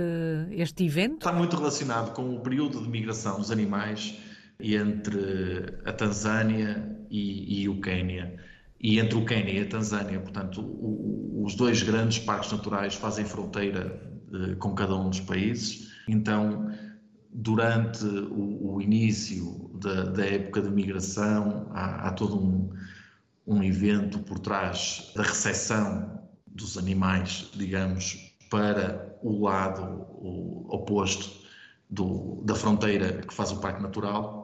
este 0.52 0.86
evento? 0.86 1.18
Está 1.18 1.34
muito 1.34 1.58
relacionado 1.58 2.14
com 2.14 2.36
o 2.36 2.40
período 2.40 2.82
de 2.82 2.88
migração 2.88 3.38
dos 3.38 3.52
animais 3.52 4.18
entre 4.60 5.80
a 5.86 5.94
Tanzânia 5.94 6.98
e, 7.10 7.62
e 7.62 7.70
o 7.70 7.80
Quênia. 7.80 8.38
E 8.80 9.00
entre 9.00 9.18
o 9.18 9.26
Quênia 9.26 9.54
e 9.54 9.62
a 9.62 9.68
Tanzânia, 9.68 10.20
portanto, 10.20 10.62
o, 10.62 11.44
os 11.44 11.56
dois 11.56 11.82
grandes 11.82 12.20
parques 12.20 12.52
naturais 12.52 12.96
fazem 12.96 13.26
fronteira 13.26 14.02
eh, 14.34 14.56
com 14.56 14.76
cada 14.76 14.96
um 14.96 15.10
dos 15.10 15.20
países. 15.22 15.92
Então, 16.08 16.72
durante 17.32 18.06
o, 18.06 18.76
o 18.76 18.82
início 18.82 19.72
da, 19.76 20.04
da, 20.06 20.26
época 20.26 20.62
de 20.62 20.70
migração, 20.70 21.70
há, 21.72 22.08
há 22.08 22.12
todo 22.12 22.40
um, 22.40 22.70
um 23.46 23.64
evento 23.64 24.20
por 24.20 24.40
trás 24.40 25.12
da 25.16 25.24
recepção 25.24 26.20
dos 26.48 26.78
animais, 26.78 27.50
digamos, 27.56 28.36
para 28.50 29.18
o 29.22 29.44
lado 29.44 30.06
oposto 30.70 31.46
do, 31.90 32.42
da 32.44 32.56
fronteira 32.56 33.22
que 33.22 33.34
faz 33.34 33.52
o 33.52 33.60
Parque 33.60 33.82
Natural 33.82 34.37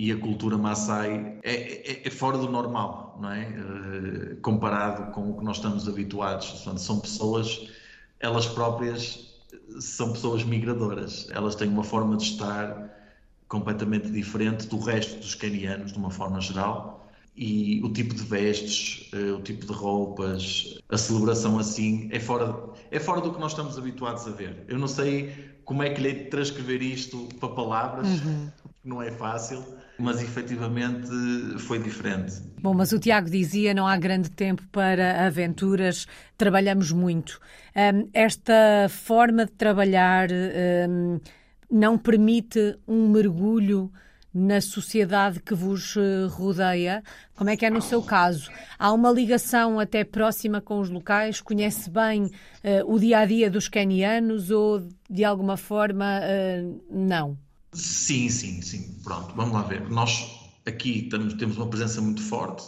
e 0.00 0.10
a 0.10 0.16
cultura 0.16 0.56
Maasai 0.56 1.38
é, 1.42 1.92
é, 1.92 2.08
é 2.08 2.10
fora 2.10 2.38
do 2.38 2.50
normal, 2.50 3.18
não 3.20 3.30
é? 3.30 3.48
Uh, 3.48 4.36
comparado 4.40 5.12
com 5.12 5.30
o 5.30 5.36
que 5.36 5.44
nós 5.44 5.58
estamos 5.58 5.86
habituados. 5.86 6.48
Portanto, 6.52 6.80
são 6.80 7.00
pessoas, 7.00 7.68
elas 8.18 8.46
próprias 8.46 9.38
são 9.78 10.12
pessoas 10.12 10.42
migradoras. 10.42 11.28
Elas 11.30 11.54
têm 11.54 11.68
uma 11.68 11.84
forma 11.84 12.16
de 12.16 12.22
estar 12.22 12.88
completamente 13.46 14.10
diferente 14.10 14.66
do 14.68 14.78
resto 14.78 15.18
dos 15.18 15.34
canianos, 15.34 15.92
de 15.92 15.98
uma 15.98 16.10
forma 16.10 16.40
geral 16.40 17.06
e 17.36 17.82
o 17.84 17.92
tipo 17.92 18.14
de 18.14 18.22
vestes, 18.22 19.08
eh, 19.12 19.32
o 19.32 19.40
tipo 19.40 19.64
de 19.64 19.72
roupas, 19.72 20.78
a 20.88 20.98
celebração 20.98 21.58
assim 21.58 22.08
é 22.10 22.18
fora, 22.18 22.54
é 22.90 22.98
fora 22.98 23.20
do 23.20 23.32
que 23.32 23.40
nós 23.40 23.52
estamos 23.52 23.78
habituados 23.78 24.26
a 24.26 24.30
ver. 24.30 24.64
Eu 24.66 24.78
não 24.78 24.88
sei 24.88 25.32
como 25.64 25.82
é 25.82 25.90
que 25.90 26.00
lhe 26.02 26.14
transcrever 26.24 26.82
isto 26.82 27.28
para 27.38 27.48
palavras, 27.50 28.08
uhum. 28.08 28.50
Não 28.84 29.02
é 29.02 29.10
fácil, 29.10 29.62
mas 29.98 30.22
efetivamente 30.22 31.08
foi 31.58 31.78
diferente. 31.78 32.42
Bom, 32.60 32.72
mas 32.72 32.92
o 32.92 32.98
Tiago 32.98 33.28
dizia 33.28 33.74
não 33.74 33.86
há 33.86 33.96
grande 33.96 34.30
tempo 34.30 34.62
para 34.72 35.26
aventuras, 35.26 36.06
trabalhamos 36.36 36.90
muito. 36.90 37.38
Um, 37.76 38.08
esta 38.14 38.88
forma 38.88 39.44
de 39.44 39.52
trabalhar 39.52 40.28
um, 40.88 41.20
não 41.70 41.98
permite 41.98 42.78
um 42.88 43.08
mergulho 43.08 43.92
na 44.32 44.60
sociedade 44.60 45.40
que 45.40 45.54
vos 45.54 45.96
eh, 45.96 46.26
rodeia. 46.28 47.02
Como 47.34 47.50
é 47.50 47.56
que 47.56 47.66
é 47.66 47.70
no 47.70 47.82
seu 47.82 48.00
caso? 48.00 48.48
Há 48.78 48.92
uma 48.92 49.10
ligação 49.10 49.80
até 49.80 50.04
próxima 50.04 50.60
com 50.60 50.78
os 50.78 50.88
locais? 50.88 51.40
Conhece 51.40 51.90
bem 51.90 52.26
uh, 52.26 52.30
o 52.86 52.96
dia 52.98 53.18
a 53.18 53.26
dia 53.26 53.50
dos 53.50 53.66
quenianos 53.66 54.52
ou 54.52 54.86
de 55.08 55.24
alguma 55.24 55.56
forma 55.56 56.20
uh, 56.20 56.80
não? 56.88 57.36
Sim, 57.72 58.28
sim, 58.28 58.60
sim. 58.62 59.00
Pronto, 59.02 59.34
vamos 59.34 59.52
lá 59.54 59.62
ver. 59.62 59.88
Nós 59.90 60.50
aqui 60.66 61.08
temos 61.38 61.56
uma 61.56 61.68
presença 61.68 62.00
muito 62.00 62.22
forte. 62.22 62.64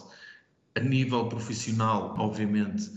A 0.75 0.81
nível 0.81 1.27
profissional, 1.29 2.15
obviamente, 2.19 2.91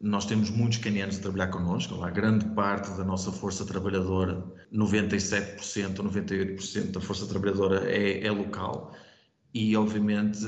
nós 0.00 0.24
temos 0.24 0.48
muitos 0.50 0.78
canianos 0.78 1.18
a 1.18 1.22
trabalhar 1.22 1.48
connosco, 1.48 2.02
a 2.02 2.10
grande 2.10 2.46
parte 2.54 2.90
da 2.96 3.04
nossa 3.04 3.30
força 3.30 3.66
trabalhadora, 3.66 4.42
97% 4.72 5.98
ou 5.98 6.06
98% 6.06 6.92
da 6.92 7.00
força 7.00 7.26
trabalhadora 7.26 7.90
é, 7.90 8.24
é, 8.26 8.30
local 8.30 8.94
e, 9.52 9.76
obviamente, 9.76 10.38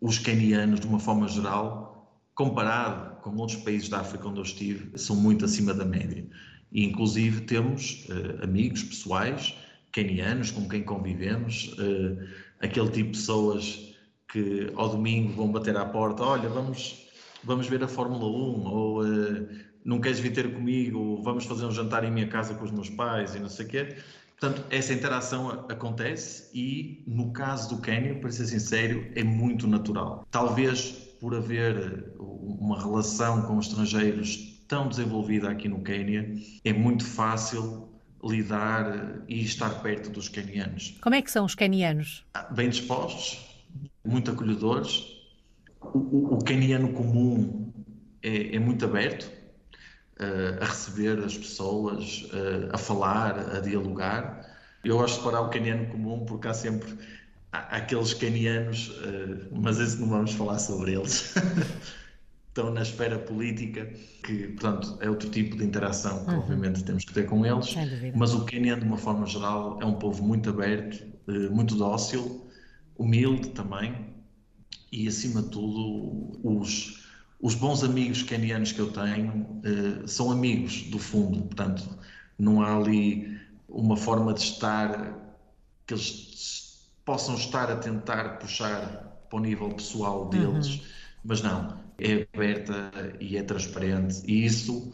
os 0.00 0.18
canianos, 0.18 0.80
de 0.80 0.86
uma 0.86 1.00
forma 1.00 1.26
geral, 1.26 2.20
comparado 2.34 3.20
com 3.22 3.34
outros 3.36 3.58
países 3.62 3.88
da 3.88 4.00
África 4.00 4.28
onde 4.28 4.38
eu 4.38 4.44
estive, 4.44 4.96
são 4.98 5.16
muito 5.16 5.44
acima 5.44 5.74
da 5.74 5.84
média. 5.84 6.24
E, 6.70 6.84
inclusive, 6.84 7.42
temos 7.42 8.06
uh, 8.08 8.44
amigos 8.44 8.84
pessoais 8.84 9.56
canianos 9.92 10.50
com 10.50 10.68
quem 10.68 10.82
convivemos, 10.82 11.74
uh, 11.78 12.28
aquele 12.60 12.88
tipo 12.90 13.12
de 13.12 13.18
pessoas 13.18 13.94
que 14.32 14.72
ao 14.74 14.88
domingo 14.88 15.32
vão 15.32 15.52
bater 15.52 15.76
à 15.76 15.84
porta, 15.84 16.22
olha, 16.22 16.48
vamos 16.48 17.02
vamos 17.44 17.66
ver 17.66 17.82
a 17.82 17.88
Fórmula 17.88 18.24
1, 18.24 18.28
ou 18.66 19.04
uh, 19.04 19.48
não 19.84 20.00
queres 20.00 20.20
vir 20.20 20.32
ter 20.32 20.52
comigo, 20.52 21.20
vamos 21.22 21.44
fazer 21.44 21.66
um 21.66 21.70
jantar 21.70 22.04
em 22.04 22.10
minha 22.10 22.28
casa 22.28 22.54
com 22.54 22.64
os 22.64 22.70
meus 22.70 22.88
pais 22.88 23.34
e 23.34 23.40
não 23.40 23.48
sei 23.48 23.66
o 23.66 23.68
quê. 23.68 23.96
Portanto, 24.38 24.64
essa 24.70 24.92
interação 24.92 25.66
acontece 25.68 26.50
e, 26.52 27.04
no 27.06 27.32
caso 27.32 27.76
do 27.76 27.80
Quênia, 27.80 28.16
para 28.16 28.30
ser 28.30 28.46
sincero, 28.46 29.06
é 29.14 29.22
muito 29.22 29.68
natural. 29.68 30.26
Talvez 30.32 31.12
por 31.20 31.34
haver 31.36 31.76
eh, 31.76 32.04
uma 32.18 32.80
relação 32.80 33.42
com 33.42 33.60
estrangeiros 33.60 34.64
tão 34.66 34.88
desenvolvida 34.88 35.48
aqui 35.48 35.68
no 35.68 35.80
Quênia, 35.84 36.34
é 36.64 36.72
muito 36.72 37.04
fácil 37.04 37.91
lidar 38.22 39.22
e 39.28 39.42
estar 39.42 39.82
perto 39.82 40.10
dos 40.10 40.28
quenianos. 40.28 40.96
Como 41.00 41.14
é 41.14 41.22
que 41.22 41.30
são 41.30 41.44
os 41.44 41.54
quenianos? 41.54 42.24
Bem 42.50 42.68
dispostos, 42.68 43.38
muito 44.04 44.30
acolhedores. 44.30 45.04
O, 45.80 45.98
o, 45.98 46.34
o 46.34 46.38
queniano 46.38 46.92
comum 46.92 47.72
é, 48.22 48.56
é 48.56 48.58
muito 48.58 48.84
aberto 48.84 49.24
uh, 49.24 50.62
a 50.62 50.66
receber 50.66 51.18
as 51.18 51.36
pessoas, 51.36 52.28
uh, 52.32 52.70
a 52.72 52.78
falar, 52.78 53.56
a 53.56 53.60
dialogar. 53.60 54.48
Eu 54.84 54.98
gosto 54.98 55.18
de 55.18 55.24
parar 55.24 55.40
o 55.42 55.50
queniano 55.50 55.86
comum 55.86 56.24
porque 56.24 56.48
há 56.48 56.54
sempre 56.54 56.96
aqueles 57.50 58.14
canianos, 58.14 58.88
uh, 58.88 59.48
mas 59.52 59.78
esse 59.78 60.00
não 60.00 60.08
vamos 60.08 60.32
falar 60.32 60.58
sobre 60.58 60.94
eles. 60.94 61.34
Estão 62.52 62.70
na 62.70 62.82
esfera 62.82 63.18
política, 63.18 63.86
que, 64.22 64.48
portanto, 64.48 64.98
é 65.00 65.08
outro 65.08 65.30
tipo 65.30 65.56
de 65.56 65.64
interação 65.64 66.22
que, 66.26 66.32
uhum. 66.32 66.40
obviamente, 66.40 66.84
temos 66.84 67.02
que 67.02 67.14
ter 67.14 67.24
com 67.24 67.46
eles. 67.46 67.74
Mas 68.14 68.34
o 68.34 68.44
Quênia, 68.44 68.76
de 68.76 68.84
uma 68.84 68.98
forma 68.98 69.24
geral, 69.26 69.78
é 69.80 69.86
um 69.86 69.94
povo 69.94 70.22
muito 70.22 70.50
aberto, 70.50 71.02
uh, 71.28 71.50
muito 71.50 71.74
dócil, 71.76 72.46
humilde 72.98 73.48
também, 73.50 74.12
e, 74.92 75.08
acima 75.08 75.40
de 75.40 75.48
tudo, 75.48 76.38
os, 76.44 77.06
os 77.40 77.54
bons 77.54 77.82
amigos 77.82 78.22
quenianos 78.22 78.70
que 78.70 78.80
eu 78.80 78.92
tenho 78.92 79.32
uh, 79.64 80.06
são 80.06 80.30
amigos 80.30 80.82
do 80.90 80.98
fundo, 80.98 81.40
portanto, 81.40 81.88
não 82.38 82.60
há 82.60 82.76
ali 82.76 83.40
uma 83.66 83.96
forma 83.96 84.34
de 84.34 84.40
estar 84.40 85.18
que 85.86 85.94
eles 85.94 86.90
possam 87.02 87.34
estar 87.34 87.70
a 87.70 87.76
tentar 87.76 88.38
puxar 88.38 89.24
para 89.30 89.38
o 89.38 89.40
nível 89.40 89.70
pessoal 89.70 90.28
deles, 90.28 90.66
uhum. 90.66 90.80
mas 91.24 91.42
não, 91.42 91.81
é 92.02 92.26
aberta 92.34 92.90
e 93.20 93.36
é 93.36 93.42
transparente. 93.42 94.22
E 94.26 94.44
isso 94.44 94.92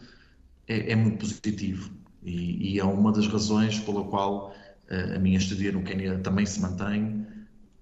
é, 0.67 0.91
é 0.91 0.95
muito 0.95 1.17
positivo. 1.17 1.91
E, 2.23 2.73
e, 2.73 2.79
é 2.79 2.83
uma 2.83 3.11
das 3.11 3.27
razões 3.27 3.79
pela 3.79 4.03
qual 4.03 4.53
uh, 4.91 5.15
a 5.15 5.19
minha 5.19 5.37
estadia 5.37 5.71
no 5.71 5.83
Quênia 5.83 6.19
também 6.19 6.45
se 6.45 6.59
mantém, 6.59 7.25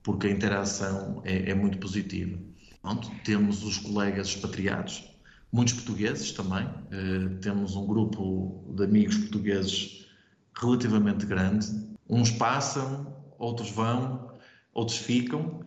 porque 0.04 0.28
a 0.28 0.32
interação 0.32 1.22
é, 1.26 1.52
é 1.52 1.54
muito 1.56 1.78
positiva. 1.80 2.38
Pronto, 2.82 3.12
temos 3.26 3.64
os 3.64 3.78
colegas 3.78 4.28
expatriados, 4.28 5.14
muitos 5.52 5.74
portugueses 5.74 6.32
também, 6.32 6.66
uh, 6.66 7.36
temos 7.42 7.76
um 7.76 7.86
grupo 7.86 8.74
de 8.76 8.84
amigos 8.84 9.18
portugueses 9.18 10.08
relativamente 10.56 11.26
grande, 11.26 11.68
uns 12.08 12.32
passam, 12.32 13.16
outros 13.38 13.72
vão, 13.72 14.32
outros 14.74 14.98
ficam, 14.98 15.62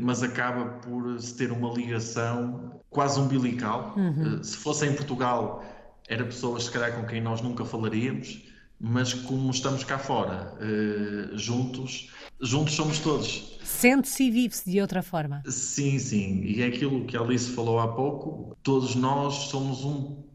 mas 0.00 0.22
acaba 0.22 0.64
por 0.78 1.20
se 1.20 1.36
ter 1.36 1.50
uma 1.52 1.72
ligação 1.72 2.80
quase 2.88 3.18
umbilical. 3.18 3.94
Uhum. 3.96 4.38
Eh, 4.40 4.42
se 4.42 4.56
fosse 4.56 4.86
em 4.86 4.94
Portugal, 4.94 5.64
era 6.08 6.24
pessoas, 6.24 6.64
se 6.64 6.70
calhar, 6.70 6.94
com 6.94 7.06
quem 7.06 7.20
nós 7.20 7.40
nunca 7.40 7.64
falaríamos, 7.64 8.42
mas 8.78 9.14
como 9.14 9.50
estamos 9.50 9.84
cá 9.84 9.98
fora, 9.98 10.56
eh, 10.60 11.30
juntos, 11.34 12.10
juntos 12.40 12.74
somos 12.74 12.98
todos. 12.98 13.58
Sente-se 13.62 14.24
e 14.24 14.30
vive-se 14.30 14.68
de 14.68 14.80
outra 14.80 15.02
forma. 15.02 15.42
Sim, 15.46 15.98
sim. 15.98 16.42
E 16.42 16.62
é 16.62 16.66
aquilo 16.66 17.04
que 17.04 17.16
a 17.16 17.20
Alice 17.20 17.50
falou 17.52 17.78
há 17.78 17.88
pouco. 17.88 18.56
Todos 18.62 18.94
nós 18.94 19.34
somos 19.34 19.84
um 19.84 20.29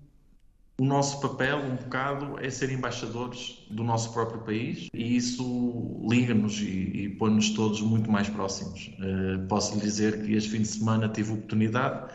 o 0.77 0.83
nosso 0.83 1.21
papel, 1.21 1.57
um 1.59 1.75
bocado, 1.75 2.37
é 2.39 2.49
ser 2.49 2.69
embaixadores 2.69 3.65
do 3.69 3.83
nosso 3.83 4.11
próprio 4.11 4.41
país 4.41 4.89
e 4.93 5.15
isso 5.15 6.05
liga-nos 6.09 6.59
e, 6.59 6.65
e 6.65 7.09
põe-nos 7.17 7.51
todos 7.51 7.81
muito 7.81 8.11
mais 8.11 8.27
próximos. 8.27 8.91
Uh, 8.99 9.47
posso 9.47 9.75
lhe 9.75 9.81
dizer 9.81 10.23
que 10.25 10.33
este 10.33 10.49
fim 10.49 10.61
de 10.61 10.67
semana 10.67 11.07
tive 11.07 11.31
oportunidade 11.31 12.13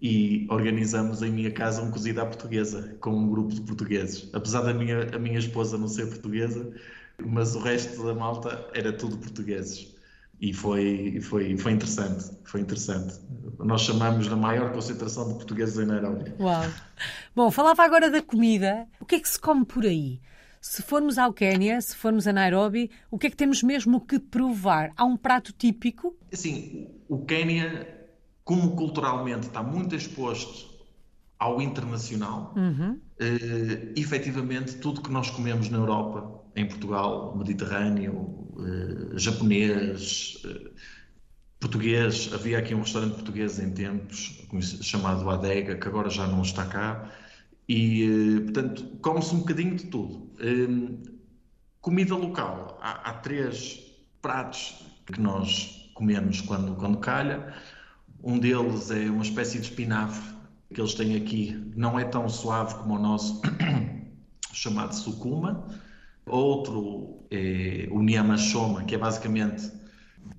e 0.00 0.46
organizamos 0.50 1.20
em 1.20 1.32
minha 1.32 1.50
casa 1.50 1.82
um 1.82 1.90
cozido 1.90 2.20
à 2.20 2.26
portuguesa 2.26 2.96
com 3.00 3.10
um 3.10 3.28
grupo 3.28 3.52
de 3.54 3.60
portugueses. 3.62 4.30
Apesar 4.32 4.62
da 4.62 4.72
minha, 4.72 5.08
a 5.14 5.18
minha 5.18 5.38
esposa 5.38 5.76
não 5.76 5.88
ser 5.88 6.06
portuguesa, 6.06 6.72
mas 7.18 7.56
o 7.56 7.58
resto 7.58 8.04
da 8.04 8.14
malta 8.14 8.70
era 8.72 8.92
tudo 8.92 9.18
portugueses 9.18 9.99
e 10.40 10.54
foi, 10.54 11.20
foi, 11.20 11.56
foi 11.56 11.72
interessante, 11.72 12.30
foi 12.44 12.62
interessante. 12.62 13.14
Nós 13.58 13.82
chamamos 13.82 14.26
na 14.26 14.36
maior 14.36 14.72
concentração 14.72 15.28
de 15.28 15.34
portugueses 15.34 15.78
em 15.78 15.84
Nairobi. 15.84 16.32
Uau! 16.40 16.64
Bom, 17.36 17.50
falava 17.50 17.82
agora 17.82 18.10
da 18.10 18.22
comida. 18.22 18.86
O 18.98 19.04
que 19.04 19.16
é 19.16 19.20
que 19.20 19.28
se 19.28 19.38
come 19.38 19.66
por 19.66 19.84
aí? 19.84 20.18
Se 20.60 20.82
formos 20.82 21.18
ao 21.18 21.32
Quênia, 21.32 21.80
se 21.80 21.94
formos 21.94 22.26
a 22.26 22.32
Nairobi, 22.32 22.90
o 23.10 23.18
que 23.18 23.26
é 23.26 23.30
que 23.30 23.36
temos 23.36 23.62
mesmo 23.62 24.00
que 24.00 24.18
provar? 24.18 24.92
Há 24.96 25.04
um 25.04 25.16
prato 25.16 25.52
típico? 25.52 26.16
Sim, 26.32 26.88
o 27.08 27.24
Quênia, 27.24 28.06
como 28.42 28.76
culturalmente 28.76 29.46
está 29.46 29.62
muito 29.62 29.94
exposto 29.94 30.70
ao 31.38 31.60
internacional, 31.62 32.52
uhum. 32.56 32.92
uh, 32.92 33.92
efetivamente 33.96 34.76
tudo 34.76 35.00
que 35.00 35.10
nós 35.10 35.30
comemos 35.30 35.70
na 35.70 35.78
Europa, 35.78 36.39
em 36.60 36.66
Portugal, 36.66 37.34
Mediterrâneo, 37.36 38.12
uh, 38.12 39.18
japonês, 39.18 40.42
uh, 40.44 40.70
português, 41.58 42.30
havia 42.32 42.58
aqui 42.58 42.74
um 42.74 42.80
restaurante 42.80 43.14
português 43.14 43.58
em 43.58 43.70
tempos, 43.72 44.46
chamado 44.82 45.28
Adega, 45.28 45.76
que 45.76 45.88
agora 45.88 46.10
já 46.10 46.26
não 46.26 46.42
está 46.42 46.66
cá, 46.66 47.10
e, 47.68 48.40
portanto, 48.44 48.84
come-se 49.00 49.34
um 49.34 49.38
bocadinho 49.40 49.76
de 49.76 49.86
tudo. 49.86 50.32
comida 51.80 52.16
local, 52.16 52.78
há, 52.82 53.10
há, 53.10 53.14
três 53.14 53.80
pratos 54.20 54.84
que 55.06 55.20
nós 55.20 55.90
comemos 55.94 56.40
quando, 56.40 56.74
quando 56.74 56.98
calha, 56.98 57.54
um 58.22 58.38
deles 58.38 58.90
é 58.90 59.08
uma 59.10 59.22
espécie 59.22 59.58
de 59.58 59.66
espinafre 59.66 60.34
que 60.74 60.80
eles 60.80 60.94
têm 60.94 61.16
aqui. 61.16 61.72
Não 61.76 61.98
é 61.98 62.04
tão 62.04 62.28
suave 62.28 62.74
como 62.74 62.94
o 62.94 62.98
nosso, 62.98 63.40
chamado 64.52 64.94
sucuma. 64.94 65.66
Outro 66.30 67.24
é 67.30 67.88
o 67.90 68.02
niamashoma, 68.02 68.84
que 68.84 68.94
é 68.94 68.98
basicamente 68.98 69.70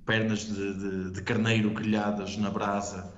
pernas 0.06 0.40
de, 0.40 0.74
de, 0.74 1.12
de 1.12 1.22
carneiro 1.24 1.70
grelhadas 1.72 2.38
na 2.38 2.50
brasa, 2.50 3.14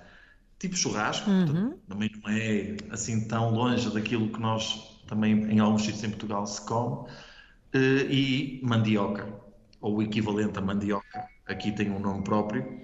tipo 0.60 0.76
churrasco, 0.76 1.30
uhum. 1.30 1.46
portanto, 1.46 1.80
também 1.88 2.12
não 2.22 2.32
é 2.32 2.76
assim 2.90 3.28
tão 3.28 3.52
longe 3.52 3.90
daquilo 3.92 4.30
que 4.30 4.40
nós 4.40 4.94
também 5.08 5.34
em 5.52 5.60
alguns 5.60 5.84
sítios 5.84 6.04
em 6.04 6.10
Portugal 6.10 6.46
se 6.46 6.66
come, 6.66 7.10
eh, 7.74 8.08
e 8.10 8.62
mandioca, 8.64 9.28
ou 9.82 9.98
o 9.98 10.02
equivalente 10.02 10.58
a 10.58 10.62
mandioca, 10.62 11.28
aqui 11.46 11.72
tem 11.72 11.92
um 11.92 12.00
nome 12.00 12.24
próprio, 12.24 12.82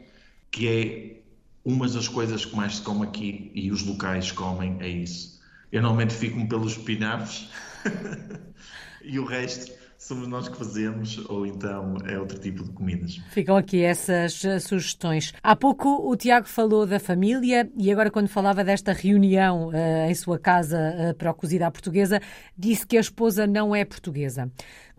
que 0.51 0.67
é 0.67 1.21
umas 1.63 1.93
das 1.93 2.07
coisas 2.07 2.45
que 2.45 2.55
mais 2.55 2.77
se 2.77 2.81
come 2.81 3.03
aqui 3.03 3.51
e 3.53 3.71
os 3.71 3.83
locais 3.83 4.31
comem 4.31 4.77
é 4.79 4.87
isso. 4.87 5.39
Eu 5.71 5.81
normalmente 5.81 6.13
fico-me 6.13 6.47
pelos 6.47 6.73
espinafres 6.73 7.49
e 9.03 9.19
o 9.19 9.25
resto 9.25 9.78
somos 9.99 10.27
nós 10.27 10.47
que 10.47 10.57
fazemos 10.57 11.17
ou 11.29 11.45
então 11.45 11.97
é 12.07 12.17
outro 12.17 12.39
tipo 12.39 12.63
de 12.63 12.71
comidas. 12.71 13.17
Ficam 13.29 13.57
aqui 13.57 13.83
essas 13.83 14.43
uh, 14.43 14.59
sugestões. 14.59 15.33
Há 15.43 15.55
pouco 15.55 16.09
o 16.09 16.15
Tiago 16.15 16.47
falou 16.47 16.87
da 16.87 16.99
família 16.99 17.69
e 17.77 17.91
agora 17.91 18.09
quando 18.09 18.29
falava 18.29 18.63
desta 18.63 18.93
reunião 18.93 19.67
uh, 19.67 20.09
em 20.09 20.15
sua 20.15 20.39
casa 20.39 20.77
uh, 21.11 21.13
para 21.15 21.29
o 21.29 21.33
cozido 21.33 21.63
à 21.63 21.69
portuguesa, 21.69 22.21
disse 22.57 22.87
que 22.87 22.97
a 22.97 23.01
esposa 23.01 23.45
não 23.45 23.75
é 23.75 23.85
portuguesa. 23.85 24.49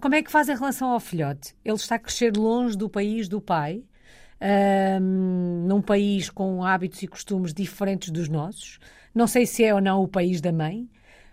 Como 0.00 0.14
é 0.14 0.22
que 0.22 0.30
faz 0.30 0.48
em 0.48 0.54
relação 0.54 0.90
ao 0.90 1.00
filhote? 1.00 1.56
Ele 1.64 1.74
está 1.74 1.96
a 1.96 1.98
crescer 1.98 2.36
longe 2.36 2.76
do 2.76 2.88
país 2.88 3.26
do 3.26 3.40
pai? 3.40 3.82
um, 5.00 5.66
num 5.66 5.82
país 5.82 6.30
com 6.30 6.64
hábitos 6.64 7.02
e 7.02 7.06
costumes 7.06 7.52
diferentes 7.52 8.10
dos 8.10 8.28
nossos. 8.28 8.78
Não 9.14 9.26
sei 9.26 9.44
se 9.44 9.64
é 9.64 9.74
ou 9.74 9.80
não 9.80 10.02
o 10.02 10.08
país 10.08 10.40
da 10.40 10.52
mãe, 10.52 10.88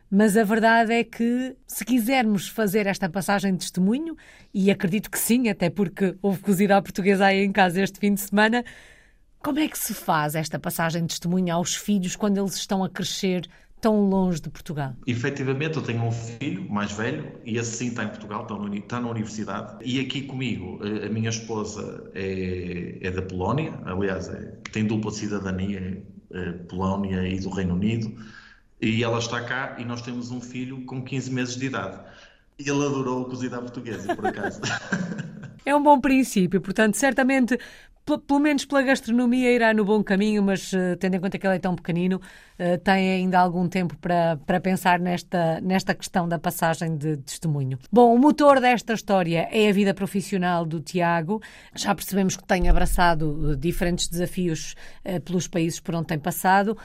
mas 0.10 0.38
a 0.38 0.44
verdade 0.44 0.94
é 0.94 1.04
que, 1.04 1.56
se 1.68 1.84
quisermos 1.84 2.48
fazer 2.48 2.88
esta 2.88 3.10
passagem 3.10 3.54
de 3.54 3.60
testemunho, 3.60 4.16
e 4.54 4.72
acredito 4.72 5.12
que 5.12 5.20
sim, 5.20 5.50
até 5.50 5.70
porque 5.70 6.16
houve 6.22 6.40
cozida 6.40 6.78
à 6.78 6.82
portuguesa 6.82 7.26
aí 7.26 7.44
em 7.44 7.52
casa 7.52 7.82
este 7.82 8.00
fim 8.00 8.14
de 8.14 8.22
semana, 8.22 8.64
como 9.40 9.60
é 9.60 9.68
que 9.68 9.78
se 9.78 9.94
faz 9.94 10.36
esta 10.36 10.58
passagem 10.58 11.02
de 11.02 11.10
testemunho 11.10 11.54
aos 11.54 11.76
filhos 11.76 12.16
quando 12.16 12.38
eles 12.38 12.56
estão 12.56 12.84
a 12.84 12.90
crescer 12.90 13.48
tão 13.80 14.10
longe 14.10 14.42
de 14.42 14.50
Portugal? 14.50 14.96
Efetivamente, 15.06 15.78
eu 15.78 15.84
tenho 15.84 16.04
um 16.04 16.12
filho 16.12 16.70
mais 16.70 16.92
velho 16.92 17.32
e 17.46 17.58
esse 17.58 17.78
sim 17.78 17.88
está 17.88 18.04
em 18.04 18.10
Portugal, 18.10 18.48
está, 18.74 19.00
na 19.00 19.10
universidade. 19.10 19.78
E 19.84 20.00
aqui 20.00 20.24
comigo, 20.24 20.80
eh, 20.84 21.06
a 21.06 21.10
minha 21.10 21.30
esposa 21.30 22.10
é, 22.16 22.98
é 23.02 23.12
da 23.12 23.22
Polónia, 23.22 23.80
aliás, 23.86 24.30
é, 24.30 24.54
tem 24.72 24.86
dupla 24.86 25.12
cidadania, 25.12 26.04
é, 26.32 26.52
Polónia 26.68 27.28
e 27.28 27.40
do 27.40 27.50
Reino 27.50 27.76
Unido. 27.76 28.14
E 28.82 29.04
ela 29.04 29.20
está 29.20 29.42
cá 29.42 29.76
e 29.78 29.86
nós 29.86 30.02
temos 30.02 30.32
um 30.32 30.40
filho 30.40 30.86
com 30.86 31.04
15 31.04 31.32
meses 31.32 31.56
de 31.56 31.66
idade. 31.66 32.00
Ele 32.60 32.86
adorou 32.86 33.24
a 33.24 33.30
cozida 33.30 33.60
portuguesa, 33.60 34.16
por 34.16 34.28
acaso. 34.28 34.62
É 35.66 35.76
um 35.76 35.84
bom 35.84 36.00
princípio, 36.00 36.62
portanto, 36.62 36.96
certamente 36.96 37.60
pelo 38.26 38.40
menos 38.40 38.64
pela 38.64 38.82
gastronomia 38.82 39.52
irá 39.52 39.74
no 39.74 39.84
bom 39.84 40.02
caminho, 40.02 40.42
mas 40.42 40.72
uh, 40.72 40.96
tendo 40.98 41.16
em 41.16 41.20
conta 41.20 41.38
que 41.38 41.46
ele 41.46 41.58
é 41.58 41.60
tão 41.60 41.76
pequenino, 41.76 42.22
uh, 42.58 42.78
tem 42.78 43.12
ainda 43.12 43.38
algum 43.38 43.68
tempo 43.68 43.98
para, 43.98 44.38
para 44.46 44.62
pensar 44.62 44.98
nesta, 44.98 45.60
nesta 45.60 45.94
questão 45.94 46.26
da 46.30 46.40
passagem 46.40 46.96
de 46.96 47.18
testemunho. 47.18 47.78
Bom, 47.92 48.16
o 48.16 48.18
motor 48.18 48.62
desta 48.62 48.94
história 48.94 49.50
é 49.52 49.70
a 49.70 49.74
vida 49.74 49.94
profissional 49.94 50.66
do 50.66 50.80
Tiago. 50.80 51.42
Já 51.76 51.94
percebemos 51.94 52.38
que 52.38 52.46
tem 52.46 52.70
abraçado 52.70 53.50
uh, 53.50 53.58
diferentes 53.58 54.08
desafios 54.08 54.76
pelos 55.26 55.48
países 55.48 55.80
por 55.80 55.96
onde 55.96 56.08
tem 56.08 56.20
passado. 56.20 56.78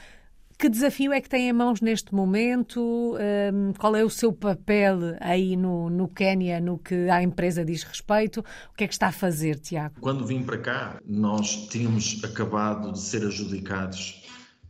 Que 0.62 0.68
desafio 0.68 1.12
é 1.12 1.20
que 1.20 1.28
tem 1.28 1.48
em 1.48 1.52
mãos 1.52 1.80
neste 1.80 2.14
momento? 2.14 3.16
Um, 3.50 3.72
qual 3.72 3.96
é 3.96 4.04
o 4.04 4.08
seu 4.08 4.32
papel 4.32 5.16
aí 5.18 5.56
no, 5.56 5.90
no 5.90 6.06
Quénia, 6.06 6.60
no 6.60 6.78
que 6.78 7.10
a 7.10 7.20
empresa 7.20 7.64
diz 7.64 7.82
respeito? 7.82 8.44
O 8.70 8.76
que 8.76 8.84
é 8.84 8.86
que 8.86 8.94
está 8.94 9.08
a 9.08 9.12
fazer, 9.12 9.58
Tiago? 9.58 9.96
Quando 10.00 10.24
vim 10.24 10.44
para 10.44 10.58
cá, 10.58 11.00
nós 11.04 11.66
tínhamos 11.66 12.22
acabado 12.22 12.92
de 12.92 13.00
ser 13.00 13.24
adjudicados 13.24 14.22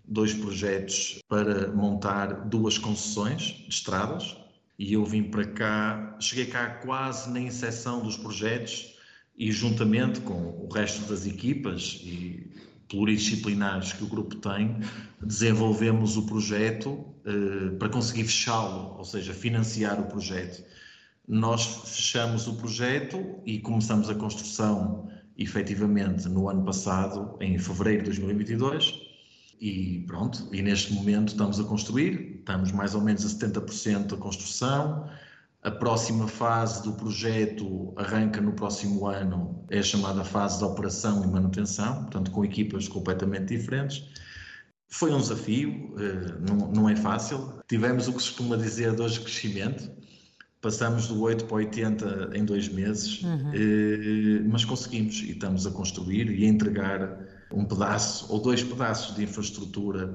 dois 0.02 0.32
projetos 0.32 1.20
para 1.28 1.70
montar 1.70 2.46
duas 2.46 2.78
concessões 2.78 3.42
de 3.42 3.68
estradas 3.68 4.34
e 4.78 4.94
eu 4.94 5.04
vim 5.04 5.24
para 5.24 5.44
cá, 5.44 6.16
cheguei 6.18 6.46
cá 6.46 6.70
quase 6.70 7.30
na 7.30 7.38
inserção 7.38 8.02
dos 8.02 8.16
projetos 8.16 8.96
e 9.36 9.52
juntamente 9.52 10.22
com 10.22 10.32
o 10.32 10.72
resto 10.72 11.06
das 11.10 11.26
equipas 11.26 12.00
e 12.02 12.50
pluridisciplinares 12.88 13.92
que 13.92 14.04
o 14.04 14.06
grupo 14.06 14.36
tem, 14.36 14.76
desenvolvemos 15.22 16.16
o 16.16 16.26
projeto 16.26 17.04
eh, 17.24 17.76
para 17.78 17.88
conseguir 17.88 18.24
fechá-lo, 18.24 18.96
ou 18.98 19.04
seja, 19.04 19.32
financiar 19.32 20.00
o 20.00 20.04
projeto. 20.04 20.64
Nós 21.26 21.64
fechamos 21.84 22.46
o 22.46 22.54
projeto 22.54 23.40
e 23.46 23.60
começamos 23.60 24.10
a 24.10 24.14
construção 24.14 25.08
efetivamente 25.38 26.28
no 26.28 26.48
ano 26.48 26.64
passado, 26.64 27.36
em 27.40 27.58
fevereiro 27.58 28.00
de 28.00 28.10
2022, 28.10 28.94
e 29.60 30.04
pronto, 30.06 30.48
e 30.52 30.60
neste 30.60 30.92
momento 30.92 31.28
estamos 31.28 31.60
a 31.60 31.64
construir, 31.64 32.38
estamos 32.40 32.72
mais 32.72 32.94
ou 32.94 33.00
menos 33.00 33.24
a 33.24 33.28
70% 33.28 34.06
da 34.06 34.16
construção, 34.16 35.08
a 35.62 35.70
próxima 35.70 36.26
fase 36.26 36.82
do 36.82 36.92
projeto 36.92 37.92
arranca 37.96 38.40
no 38.40 38.52
próximo 38.52 39.06
ano, 39.06 39.64
é 39.70 39.78
a 39.78 39.82
chamada 39.82 40.24
fase 40.24 40.58
de 40.58 40.64
operação 40.64 41.22
e 41.22 41.26
manutenção, 41.28 42.02
portanto, 42.02 42.32
com 42.32 42.44
equipas 42.44 42.88
completamente 42.88 43.56
diferentes. 43.56 44.04
Foi 44.88 45.12
um 45.12 45.18
desafio, 45.18 45.94
eh, 45.98 46.72
não, 46.74 46.88
é 46.88 46.96
fácil. 46.96 47.60
Tivemos 47.68 48.08
o 48.08 48.12
que 48.12 48.20
se 48.20 48.30
costuma 48.30 48.56
dizer 48.56 48.94
de 48.94 49.02
hoje 49.02 49.20
crescimento. 49.20 49.88
Passamos 50.60 51.06
do 51.06 51.20
8 51.22 51.44
para 51.44 51.56
80 51.56 52.30
em 52.34 52.44
dois 52.44 52.68
meses, 52.68 53.22
uhum. 53.22 53.52
Eh, 53.54 54.42
mas 54.44 54.64
conseguimos 54.64 55.14
e 55.22 55.30
estamos 55.30 55.64
a 55.64 55.70
construir 55.70 56.28
e 56.28 56.44
a 56.44 56.48
entregar 56.48 57.20
um 57.52 57.64
pedaço 57.64 58.26
ou 58.32 58.40
dois 58.40 58.64
pedaços 58.64 59.14
de 59.14 59.22
infraestrutura 59.22 60.12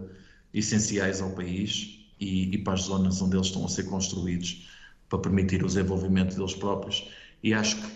essenciais 0.53 1.21
ao 1.21 1.31
país 1.31 2.05
e, 2.19 2.53
e 2.53 2.57
para 2.57 2.73
as 2.73 2.81
zonas 2.81 3.21
onde 3.21 3.38
eles 3.38 3.47
estão 3.47 3.65
a 3.65 3.69
ser 3.69 3.83
construídos 3.83 4.67
para 5.10 5.20
permitir 5.20 5.63
o 5.63 5.67
desenvolvimento 5.67 6.36
deles 6.36 6.54
próprios. 6.56 7.10
E 7.43 7.54
acho 7.54 7.78
que 7.78 7.91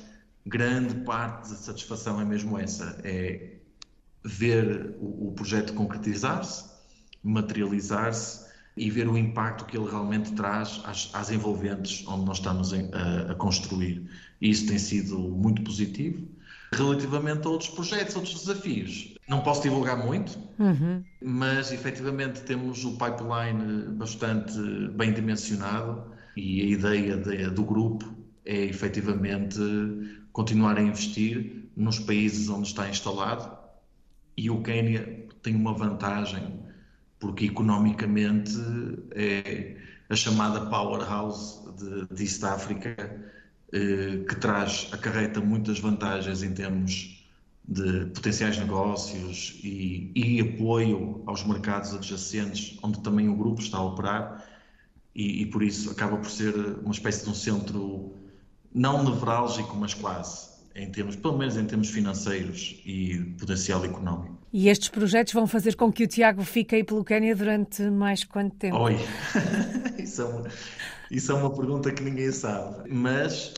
grande 0.46 0.96
parte 1.04 1.50
da 1.50 1.56
satisfação 1.56 2.20
é 2.20 2.26
mesmo 2.26 2.58
essa: 2.58 3.00
é 3.04 3.56
ver 4.24 4.96
o, 5.00 5.30
o 5.30 5.32
projeto 5.34 5.74
concretizar-se, 5.74 6.66
materializar-se 7.24 8.52
e 8.78 8.90
ver 8.90 9.08
o 9.08 9.18
impacto 9.18 9.66
que 9.66 9.78
ele 9.78 9.90
realmente 9.90 10.32
traz 10.34 10.82
às, 10.86 11.10
às 11.14 11.30
envolventes 11.30 12.08
onde 12.08 12.26
nós 12.26 12.38
estamos 12.38 12.72
em, 12.72 12.90
a, 12.94 13.32
a, 13.32 13.36
construir. 13.36 14.10
E 14.40 14.50
isso 14.50 14.68
tem 14.68 14.78
sido 14.78 15.18
muito 15.18 15.62
positivo. 15.62 16.26
Relativamente 16.74 17.46
a 17.46 17.50
outros 17.50 17.70
projetos, 17.70 18.16
outros 18.16 18.46
desafios, 18.46 19.14
não 19.28 19.42
posso 19.42 19.62
divulgar 19.62 19.98
muito, 19.98 20.40
uhum. 20.58 21.04
mas 21.22 21.70
efetivamente 21.70 22.42
temos 22.44 22.86
o 22.86 22.92
pipeline 22.92 23.90
bastante 23.92 24.58
bem 24.96 25.12
dimensionado 25.12 26.02
e 26.42 26.62
a 26.62 26.66
ideia 26.66 27.18
de, 27.18 27.50
do 27.52 27.64
grupo 27.64 28.12
é 28.44 28.66
efetivamente 28.66 29.60
continuar 30.34 30.76
a 30.78 30.82
investir 30.82 31.70
nos 31.78 32.00
países 32.00 32.50
onde 32.50 32.68
está 32.68 32.90
instalado. 32.90 33.56
E 34.36 34.50
o 34.50 34.64
Quênia 34.64 35.28
tem 35.44 35.56
uma 35.56 35.72
vantagem 35.74 36.60
porque 37.20 37.46
economicamente 37.46 38.58
é 39.12 39.78
a 40.10 40.16
chamada 40.16 40.66
powerhouse 40.66 41.60
de, 41.78 42.08
de 42.16 42.24
East 42.24 42.44
África 42.44 42.96
eh, 43.72 44.26
que 44.28 44.36
traz, 44.38 44.90
acarreta 44.92 45.40
muitas 45.40 45.80
vantagens 45.80 46.42
em 46.42 46.54
termos 46.56 47.24
de 47.68 48.08
potenciais 48.08 48.58
negócios 48.58 49.60
e, 49.64 50.12
e 50.16 50.42
apoio 50.42 51.22
aos 51.28 51.46
mercados 51.46 51.94
adjacentes 51.94 52.80
onde 52.82 53.00
também 53.02 53.30
o 53.30 53.36
grupo 53.36 53.62
está 53.62 53.78
a 53.78 53.86
operar 53.86 54.51
e, 55.16 55.42
e, 55.42 55.46
por 55.46 55.62
isso 55.62 55.92
acaba 55.92 56.18
por 56.18 56.30
ser 56.30 56.56
uma 56.84 56.92
espécie 56.94 57.24
de 57.26 57.30
um 57.30 57.34
centro 57.34 58.16
não 58.74 59.04
nevrálgico, 59.04 59.76
mas 59.76 59.94
quase, 59.94 60.50
em 60.74 60.90
termos, 60.90 61.16
pelo 61.16 61.38
menos 61.38 61.58
em 61.58 61.66
termos 61.66 61.90
financeiros 61.90 62.82
e 62.86 63.18
potencial 63.38 63.84
económico. 63.84 64.38
E 64.54 64.70
estes 64.70 64.90
projetos 64.90 65.34
vão 65.34 65.48
fazer 65.48 65.76
com 65.76 65.92
que 65.92 66.04
o 66.04 66.08
Tiago 66.08 66.44
fique 66.44 66.76
aí 66.76 66.84
pelo 66.84 67.04
Quênia 67.04 67.36
durante 67.36 67.84
mais 67.84 68.24
quanto 68.24 68.56
tempo? 68.56 68.78
Oi, 68.78 68.96
isso, 70.00 70.22
é 70.22 70.26
uma, 70.26 70.48
isso 71.10 71.32
é 71.32 71.36
uma 71.36 71.54
pergunta 71.54 71.92
que 71.92 72.04
ninguém 72.04 72.32
sabe, 72.32 72.90
mas 72.90 73.54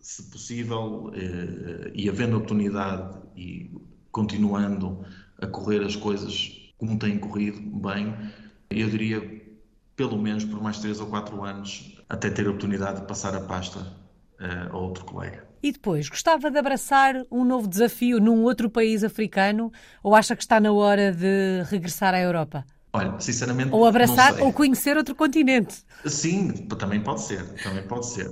se 0.00 0.22
possível 0.24 1.12
eh, 1.14 1.92
e 1.94 2.08
havendo 2.08 2.36
oportunidade 2.36 3.18
e 3.36 3.70
continuando 4.10 5.04
a 5.38 5.46
correr 5.46 5.82
as 5.84 5.94
coisas 5.94 6.72
como 6.76 6.98
têm 6.98 7.18
corrido 7.18 7.60
bem, 7.60 8.14
eu 8.68 8.90
diria 8.90 9.41
pelo 9.96 10.18
menos 10.18 10.44
por 10.44 10.60
mais 10.62 10.78
3 10.78 11.00
ou 11.00 11.06
4 11.06 11.44
anos, 11.44 11.98
até 12.08 12.30
ter 12.30 12.46
a 12.46 12.50
oportunidade 12.50 13.00
de 13.00 13.06
passar 13.06 13.34
a 13.34 13.40
pasta 13.40 13.80
uh, 13.80 14.72
a 14.72 14.76
outro 14.76 15.04
colega. 15.04 15.46
E 15.62 15.70
depois, 15.70 16.08
gostava 16.08 16.50
de 16.50 16.58
abraçar 16.58 17.22
um 17.30 17.44
novo 17.44 17.68
desafio 17.68 18.18
num 18.18 18.42
outro 18.42 18.68
país 18.68 19.04
africano 19.04 19.72
ou 20.02 20.14
acha 20.14 20.34
que 20.34 20.42
está 20.42 20.58
na 20.58 20.72
hora 20.72 21.12
de 21.12 21.62
regressar 21.70 22.14
à 22.14 22.20
Europa? 22.20 22.66
Olha, 22.92 23.18
sinceramente. 23.20 23.70
Ou 23.72 23.86
abraçar 23.86 24.40
ou 24.42 24.52
conhecer 24.52 24.96
outro 24.96 25.14
continente. 25.14 25.84
Sim, 26.04 26.52
também 26.66 27.00
pode 27.00 27.22
ser. 27.22 27.42
Também 27.62 27.86
pode 27.86 28.06
ser. 28.06 28.30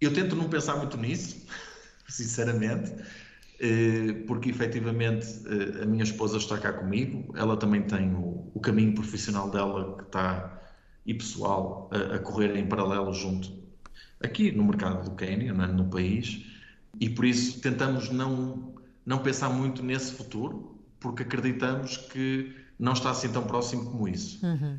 Eu 0.00 0.12
tento 0.12 0.36
não 0.36 0.48
pensar 0.48 0.76
muito 0.76 0.96
nisso, 0.96 1.44
sinceramente, 2.08 2.92
eh, 3.58 4.22
porque 4.26 4.50
efetivamente 4.50 5.26
eh, 5.46 5.82
a 5.82 5.86
minha 5.86 6.04
esposa 6.04 6.36
está 6.36 6.56
cá 6.58 6.72
comigo, 6.72 7.34
ela 7.36 7.56
também 7.56 7.82
tem 7.82 8.14
o 8.14 8.60
caminho 8.60 8.94
profissional 8.94 9.50
dela 9.50 9.96
que 9.96 10.04
está 10.04 10.59
e 11.10 11.14
pessoal 11.14 11.90
a, 11.92 12.16
a 12.16 12.18
correr 12.20 12.56
em 12.56 12.66
paralelo 12.66 13.12
junto 13.12 13.60
aqui 14.22 14.52
no 14.52 14.64
mercado 14.64 15.08
do 15.08 15.16
Quênia, 15.16 15.50
é? 15.50 15.66
no 15.66 15.88
país, 15.88 16.46
e 17.00 17.08
por 17.08 17.24
isso 17.24 17.60
tentamos 17.60 18.10
não, 18.10 18.74
não 19.04 19.18
pensar 19.18 19.48
muito 19.48 19.82
nesse 19.82 20.12
futuro, 20.12 20.78
porque 21.00 21.22
acreditamos 21.22 21.96
que 21.96 22.54
não 22.78 22.92
está 22.92 23.10
assim 23.10 23.32
tão 23.32 23.42
próximo 23.44 23.90
como 23.90 24.06
isso. 24.06 24.44
Uhum. 24.44 24.78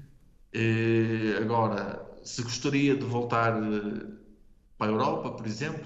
E, 0.53 1.33
eh, 1.35 1.41
agora, 1.41 2.05
se 2.23 2.43
gostaria 2.43 2.95
de 2.95 3.03
voltar 3.03 3.53
eh, 3.53 4.05
para 4.77 4.91
a 4.91 4.93
Europa, 4.93 5.31
por 5.31 5.45
exemplo, 5.47 5.85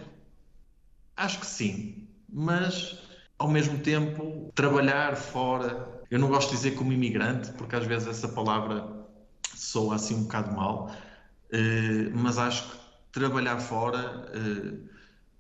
acho 1.15 1.39
que 1.39 1.45
sim, 1.45 2.07
mas 2.29 2.99
ao 3.39 3.49
mesmo 3.49 3.77
tempo 3.79 4.51
trabalhar 4.53 5.15
fora. 5.15 5.93
Eu 6.09 6.19
não 6.19 6.27
gosto 6.29 6.49
de 6.49 6.57
dizer 6.57 6.71
como 6.75 6.93
imigrante, 6.93 7.51
porque 7.53 7.75
às 7.75 7.85
vezes 7.85 8.07
essa 8.07 8.27
palavra 8.27 8.94
soa 9.57 9.95
assim 9.95 10.15
um 10.15 10.23
bocado 10.23 10.55
mal, 10.55 10.91
eh, 11.51 12.09
mas 12.13 12.37
acho 12.37 12.69
que 12.69 12.77
trabalhar 13.11 13.59
fora 13.59 14.29
eh, 14.33 14.73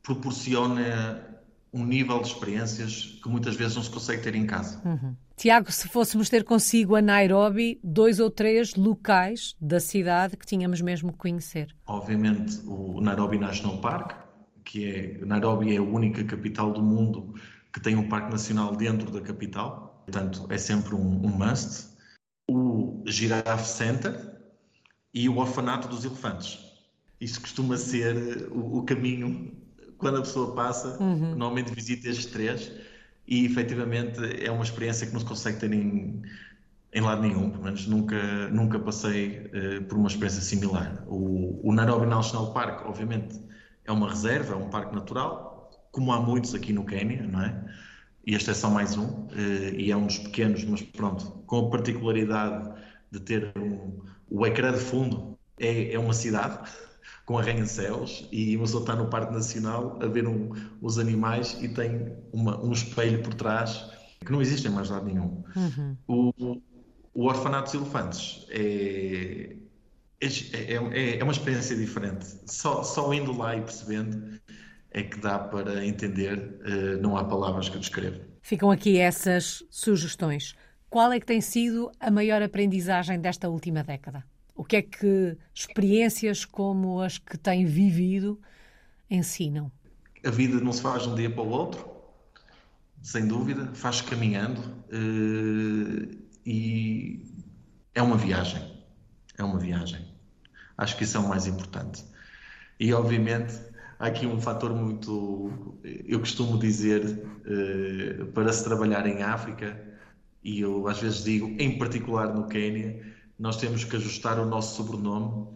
proporciona 0.01 1.35
um 1.73 1.85
nível 1.85 2.21
de 2.21 2.27
experiências 2.27 3.19
que 3.21 3.27
muitas 3.27 3.55
vezes 3.55 3.75
não 3.75 3.83
se 3.83 3.89
consegue 3.89 4.23
ter 4.23 4.33
em 4.33 4.45
casa. 4.45 4.81
Uhum. 4.85 5.13
Tiago, 5.35 5.69
se 5.69 5.89
fôssemos 5.89 6.29
ter 6.29 6.45
consigo 6.45 6.95
a 6.95 7.01
Nairobi, 7.01 7.77
dois 7.83 8.21
ou 8.21 8.29
três 8.29 8.75
locais 8.75 9.57
da 9.59 9.81
cidade 9.81 10.37
que 10.37 10.45
tínhamos 10.45 10.79
mesmo 10.79 11.11
que 11.11 11.17
conhecer. 11.17 11.75
Obviamente 11.85 12.61
o 12.65 13.01
Nairobi 13.01 13.37
National 13.37 13.79
Park, 13.79 14.13
que 14.63 14.85
é 14.85 15.25
Nairobi 15.25 15.75
é 15.75 15.77
a 15.77 15.83
única 15.83 16.23
capital 16.23 16.71
do 16.71 16.81
mundo 16.81 17.35
que 17.73 17.81
tem 17.81 17.97
um 17.97 18.07
parque 18.07 18.31
nacional 18.31 18.73
dentro 18.73 19.11
da 19.11 19.19
capital, 19.19 20.01
portanto 20.05 20.47
é 20.49 20.57
sempre 20.57 20.95
um, 20.95 21.25
um 21.25 21.29
must 21.29 21.94
o 22.49 23.03
Giraffe 23.05 23.67
Center 23.67 24.35
e 25.13 25.27
o 25.29 25.37
Orfanato 25.37 25.87
dos 25.87 26.03
Elefantes. 26.05 26.59
Isso 27.19 27.39
costuma 27.41 27.77
ser 27.77 28.47
o, 28.51 28.79
o 28.79 28.83
caminho 28.83 29.51
quando 29.97 30.17
a 30.17 30.21
pessoa 30.21 30.53
passa, 30.53 31.01
uhum. 31.01 31.31
normalmente 31.31 31.73
visita 31.73 32.09
estes 32.09 32.25
três 32.25 32.71
e 33.27 33.45
efetivamente 33.45 34.19
é 34.43 34.51
uma 34.51 34.63
experiência 34.63 35.07
que 35.07 35.13
não 35.13 35.19
se 35.19 35.25
consegue 35.25 35.59
ter 35.59 35.73
em, 35.73 36.21
em 36.93 37.01
lado 37.01 37.21
nenhum, 37.21 37.49
pelo 37.49 37.63
menos 37.63 37.87
nunca, 37.87 38.49
nunca 38.49 38.77
passei 38.79 39.39
uh, 39.47 39.83
por 39.85 39.97
uma 39.97 40.07
experiência 40.07 40.41
similar. 40.41 41.03
O, 41.07 41.59
o 41.67 41.73
Nairobi 41.73 42.05
National 42.05 42.53
Park, 42.53 42.85
obviamente, 42.85 43.41
é 43.85 43.91
uma 43.91 44.09
reserva, 44.09 44.53
é 44.53 44.57
um 44.57 44.69
parque 44.69 44.93
natural, 44.93 45.71
como 45.91 46.11
há 46.11 46.19
muitos 46.19 46.53
aqui 46.53 46.73
no 46.73 46.85
Quênia, 46.85 47.23
não 47.23 47.41
é? 47.41 47.65
E 48.25 48.33
este 48.33 48.49
é 48.49 48.53
só 48.53 48.69
mais 48.69 48.97
um, 48.97 49.27
eh, 49.31 49.75
e 49.77 49.91
é 49.91 49.97
um 49.97 50.07
dos 50.07 50.17
pequenos, 50.17 50.63
mas 50.65 50.81
pronto, 50.81 51.25
com 51.45 51.67
a 51.67 51.69
particularidade 51.69 52.71
de 53.11 53.19
ter 53.19 53.53
um, 53.57 53.99
o 54.29 54.45
ecrã 54.45 54.71
de 54.71 54.79
fundo, 54.79 55.37
é, 55.59 55.93
é 55.93 55.99
uma 55.99 56.13
cidade 56.13 56.69
com 57.25 57.37
arranha-céus 57.37 58.27
e 58.31 58.55
uma 58.55 58.65
pessoa 58.65 58.81
está 58.81 58.95
no 58.95 59.07
Parque 59.09 59.33
Nacional 59.33 59.99
a 60.01 60.07
ver 60.07 60.27
um, 60.27 60.51
os 60.81 60.97
animais 60.97 61.57
e 61.61 61.69
tem 61.69 62.11
uma, 62.33 62.59
um 62.63 62.71
espelho 62.71 63.21
por 63.21 63.33
trás 63.33 63.91
que 64.25 64.31
não 64.31 64.41
existe 64.41 64.67
em 64.67 64.71
mais 64.71 64.89
lado 64.89 65.05
nenhum. 65.05 65.43
Uhum. 65.55 65.97
O, 66.07 66.61
O 67.13 67.27
Orfanato 67.27 67.71
dos 67.71 67.81
Elefantes 67.81 68.45
é, 68.49 69.55
é, 70.19 70.73
é, 70.73 71.19
é, 71.19 71.23
uma 71.23 71.31
experiência 71.31 71.75
diferente. 71.75 72.25
Só, 72.45 72.83
só 72.83 73.13
indo 73.13 73.37
lá 73.37 73.55
e 73.55 73.61
percebendo 73.61 74.39
é 74.95 75.03
que 75.03 75.19
dá 75.19 75.37
para 75.37 75.85
entender, 75.85 76.37
uh, 76.37 77.01
não 77.01 77.17
há 77.17 77.23
palavras 77.25 77.67
que 77.67 77.75
eu 77.75 77.81
descrevo. 77.81 78.21
Ficam 78.41 78.71
aqui 78.71 78.97
essas 78.97 79.61
sugestões. 79.69 80.55
Qual 80.89 81.11
é 81.11 81.19
que 81.19 81.25
tem 81.25 81.41
sido 81.41 81.91
a 81.99 82.09
maior 82.09 82.41
aprendizagem 82.41 83.19
desta 83.19 83.49
última 83.49 83.83
década? 83.83 84.23
O 84.55 84.63
que 84.63 84.77
é 84.77 84.81
que 84.81 85.37
experiências 85.53 86.45
como 86.45 87.01
as 87.01 87.17
que 87.17 87.37
tem 87.37 87.65
vivido 87.65 88.39
ensinam? 89.11 89.69
A 90.25 90.31
vida 90.31 90.61
não 90.61 90.71
se 90.71 90.81
faz 90.81 91.03
de 91.03 91.09
um 91.09 91.15
dia 91.15 91.29
para 91.29 91.43
o 91.43 91.49
outro, 91.49 91.85
sem 93.01 93.27
dúvida, 93.27 93.69
faz 93.73 93.99
caminhando 93.99 94.61
uh, 94.61 96.17
e 96.45 97.21
é 97.93 98.01
uma 98.01 98.15
viagem. 98.15 98.81
É 99.37 99.43
uma 99.43 99.59
viagem. 99.59 100.07
Acho 100.77 100.95
que 100.95 101.03
isso 101.03 101.17
é 101.17 101.19
o 101.19 101.27
mais 101.27 101.47
importante. 101.47 102.01
E 102.79 102.93
obviamente 102.93 103.74
há 103.99 104.07
aqui 104.07 104.25
um 104.25 104.39
fator 104.39 104.73
muito, 104.73 105.77
eu 105.83 106.19
costumo 106.19 106.57
dizer, 106.57 107.03
uh, 107.03 108.25
para 108.27 108.51
se 108.51 108.63
trabalhar 108.63 109.05
em 109.07 109.23
África, 109.23 109.79
e 110.43 110.61
eu 110.61 110.87
às 110.87 110.99
vezes 110.99 111.23
digo, 111.23 111.55
em 111.59 111.77
particular 111.77 112.33
no 112.33 112.47
Quênia, 112.47 113.01
nós 113.37 113.57
temos 113.57 113.83
que 113.83 113.95
ajustar 113.95 114.39
o 114.39 114.45
nosso 114.45 114.75
sobrenome 114.75 115.47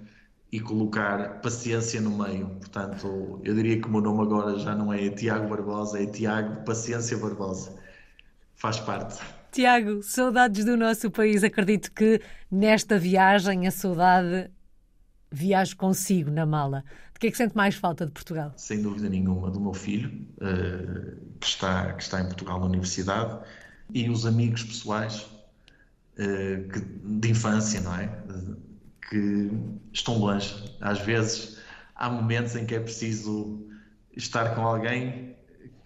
e 0.52 0.60
colocar 0.60 1.42
paciência 1.42 2.02
no 2.02 2.18
meio. 2.18 2.48
Portanto, 2.60 3.40
eu 3.44 3.54
diria 3.54 3.80
que 3.80 3.88
o 3.88 3.92
meu 3.92 4.02
nome 4.02 4.22
agora 4.24 4.58
já 4.58 4.76
não 4.76 4.92
é 4.92 5.10
Tiago 5.10 5.48
Barbosa, 5.48 6.02
é 6.02 6.06
Tiago 6.08 6.64
Paciência 6.66 7.18
Barbosa. 7.18 7.76
Faz 8.56 8.80
parte. 8.80 9.20
Tiago, 9.52 10.02
saudades 10.04 10.66
do 10.66 10.76
nosso 10.76 11.10
país. 11.10 11.44
Acredito 11.44 11.92
que 11.92 12.22
nesta 12.52 12.98
viagem 12.98 13.68
a 13.68 13.72
saudade 13.72 14.50
viajo 15.32 15.78
consigo 15.78 16.32
na 16.32 16.46
mala. 16.46 16.84
Que 17.20 17.28
é 17.28 17.32
que 17.32 17.38
sente 17.38 17.56
mais 17.56 17.76
falta 17.76 18.06
de 18.06 18.12
Portugal? 18.14 18.54
Sem 18.56 18.82
dúvida 18.82 19.10
nenhuma, 19.10 19.52
do 19.52 19.60
meu 19.60 19.74
filho, 19.74 20.26
uh, 20.38 21.18
que, 21.40 21.48
está, 21.48 21.94
que 21.94 22.04
está 22.04 22.22
em 22.22 22.26
Portugal 22.26 22.60
na 22.60 22.66
universidade, 22.66 23.40
e 23.94 24.10
os 24.10 24.26
amigos 24.26 24.64
pessoais 24.64 25.24
uh, 25.24 26.70
que, 26.72 26.80
de 26.80 27.30
infância, 27.30 27.82
não 27.82 27.94
é? 27.96 28.08
que 29.10 29.52
estão 29.92 30.18
longe. 30.18 30.78
Às 30.80 31.00
vezes 31.02 31.58
há 31.96 32.10
momentos 32.10 32.56
em 32.56 32.66
que 32.66 32.76
é 32.76 32.80
preciso 32.80 33.68
estar 34.16 34.56
com 34.56 34.62
alguém 34.62 35.36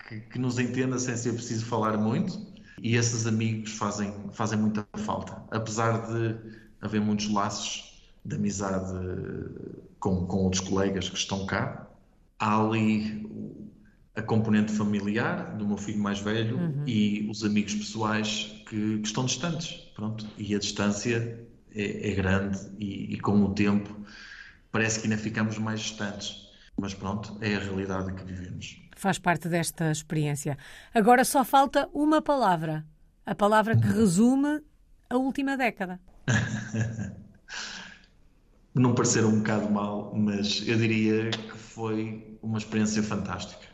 que, 0.08 0.20
que 0.20 0.38
nos 0.38 0.60
entenda 0.60 1.00
sem 1.00 1.16
ser 1.16 1.34
preciso 1.34 1.66
falar 1.66 1.98
muito, 1.98 2.54
e 2.82 2.96
esses 2.96 3.26
amigos 3.26 3.72
fazem, 3.72 4.14
fazem 4.34 4.60
muita 4.60 4.86
falta. 4.98 5.42
Apesar 5.50 6.06
de 6.08 6.36
haver 6.82 7.02
muitos 7.02 7.32
laços 7.32 7.93
de 8.26 8.36
amizade 8.36 8.94
com, 10.00 10.26
com 10.26 10.38
outros 10.38 10.62
colegas 10.62 11.10
que 11.10 11.18
estão 11.18 11.46
cá. 11.46 11.88
Há 12.40 12.60
ali 12.60 13.24
a 14.16 14.22
componente 14.22 14.72
familiar 14.72 15.56
do 15.58 15.68
meu 15.68 15.78
filho 15.78 16.00
mais 16.00 16.20
velho 16.20 16.58
uhum. 16.58 16.84
e 16.86 17.28
os 17.30 17.44
amigos 17.44 17.74
pessoais 17.74 18.62
que, 18.68 19.00
que, 19.00 19.08
estão 19.08 19.26
distantes. 19.26 19.72
Pronto. 19.96 20.28
E 20.38 20.54
a 20.56 20.60
distância 20.60 21.40
é, 21.74 22.12
é 22.12 22.16
grande 22.16 22.60
e, 22.80 23.14
e, 23.14 23.20
com 23.20 23.44
o 23.44 23.54
tempo 23.54 23.96
parece 24.72 25.00
que 25.00 25.08
ainda 25.08 25.18
ficamos 25.18 25.58
mais 25.58 25.80
distantes. 25.80 26.52
Mas 26.78 26.94
pronto, 26.94 27.38
é 27.42 27.56
a 27.56 27.60
realidade 27.60 28.14
que 28.14 28.24
vivemos. 28.24 28.82
Faz 28.96 29.20
parte 29.20 29.48
desta 29.48 29.92
experiência. 29.92 30.58
Agora 30.94 31.24
só 31.24 31.44
falta 31.44 31.90
uma 31.94 32.22
palavra. 32.22 32.86
A 33.26 33.36
palavra 33.36 33.76
que 33.76 33.88
resume 33.88 34.62
a 35.10 35.18
última 35.18 35.56
década. 35.56 36.00
não 38.82 38.96
parecer 38.96 39.24
um 39.24 39.40
bocado 39.40 39.70
mal, 39.70 40.14
mas 40.16 40.64
eu 40.68 40.78
diria 40.78 41.30
que 41.30 41.58
foi 41.58 42.38
uma 42.42 42.58
experiência 42.58 43.04
fantástica. 43.04 43.68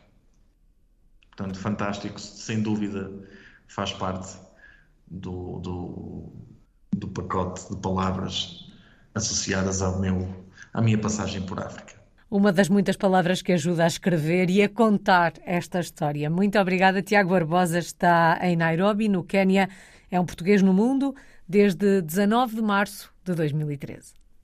Portanto, 1.30 1.58
fantástico, 1.58 2.20
sem 2.20 2.60
dúvida, 2.60 3.10
faz 3.66 3.92
parte 3.92 4.36
do, 5.10 5.58
do, 5.60 6.32
do 6.92 7.08
pacote 7.08 7.68
de 7.70 7.80
palavras 7.80 8.70
associadas 9.14 9.80
ao 9.80 9.98
meu, 9.98 10.28
à 10.72 10.82
minha 10.82 10.98
passagem 10.98 11.42
por 11.42 11.58
África. 11.60 11.98
Uma 12.30 12.52
das 12.52 12.68
muitas 12.68 12.96
palavras 12.96 13.42
que 13.42 13.52
ajuda 13.52 13.84
a 13.84 13.88
escrever 13.88 14.50
e 14.50 14.62
a 14.62 14.68
contar 14.68 15.32
esta 15.44 15.80
história. 15.80 16.30
Muito 16.30 16.58
obrigada, 16.60 17.02
Tiago 17.02 17.30
Barbosa. 17.30 17.78
Está 17.78 18.38
em 18.42 18.54
Nairobi, 18.54 19.08
no 19.08 19.24
Quênia. 19.24 19.68
É 20.10 20.20
um 20.20 20.24
português 20.24 20.62
no 20.62 20.72
mundo 20.72 21.12
desde 21.48 22.00
19 22.02 22.54
de 22.54 22.62
março 22.62 23.12
de 23.24 23.34
2013. 23.34 24.19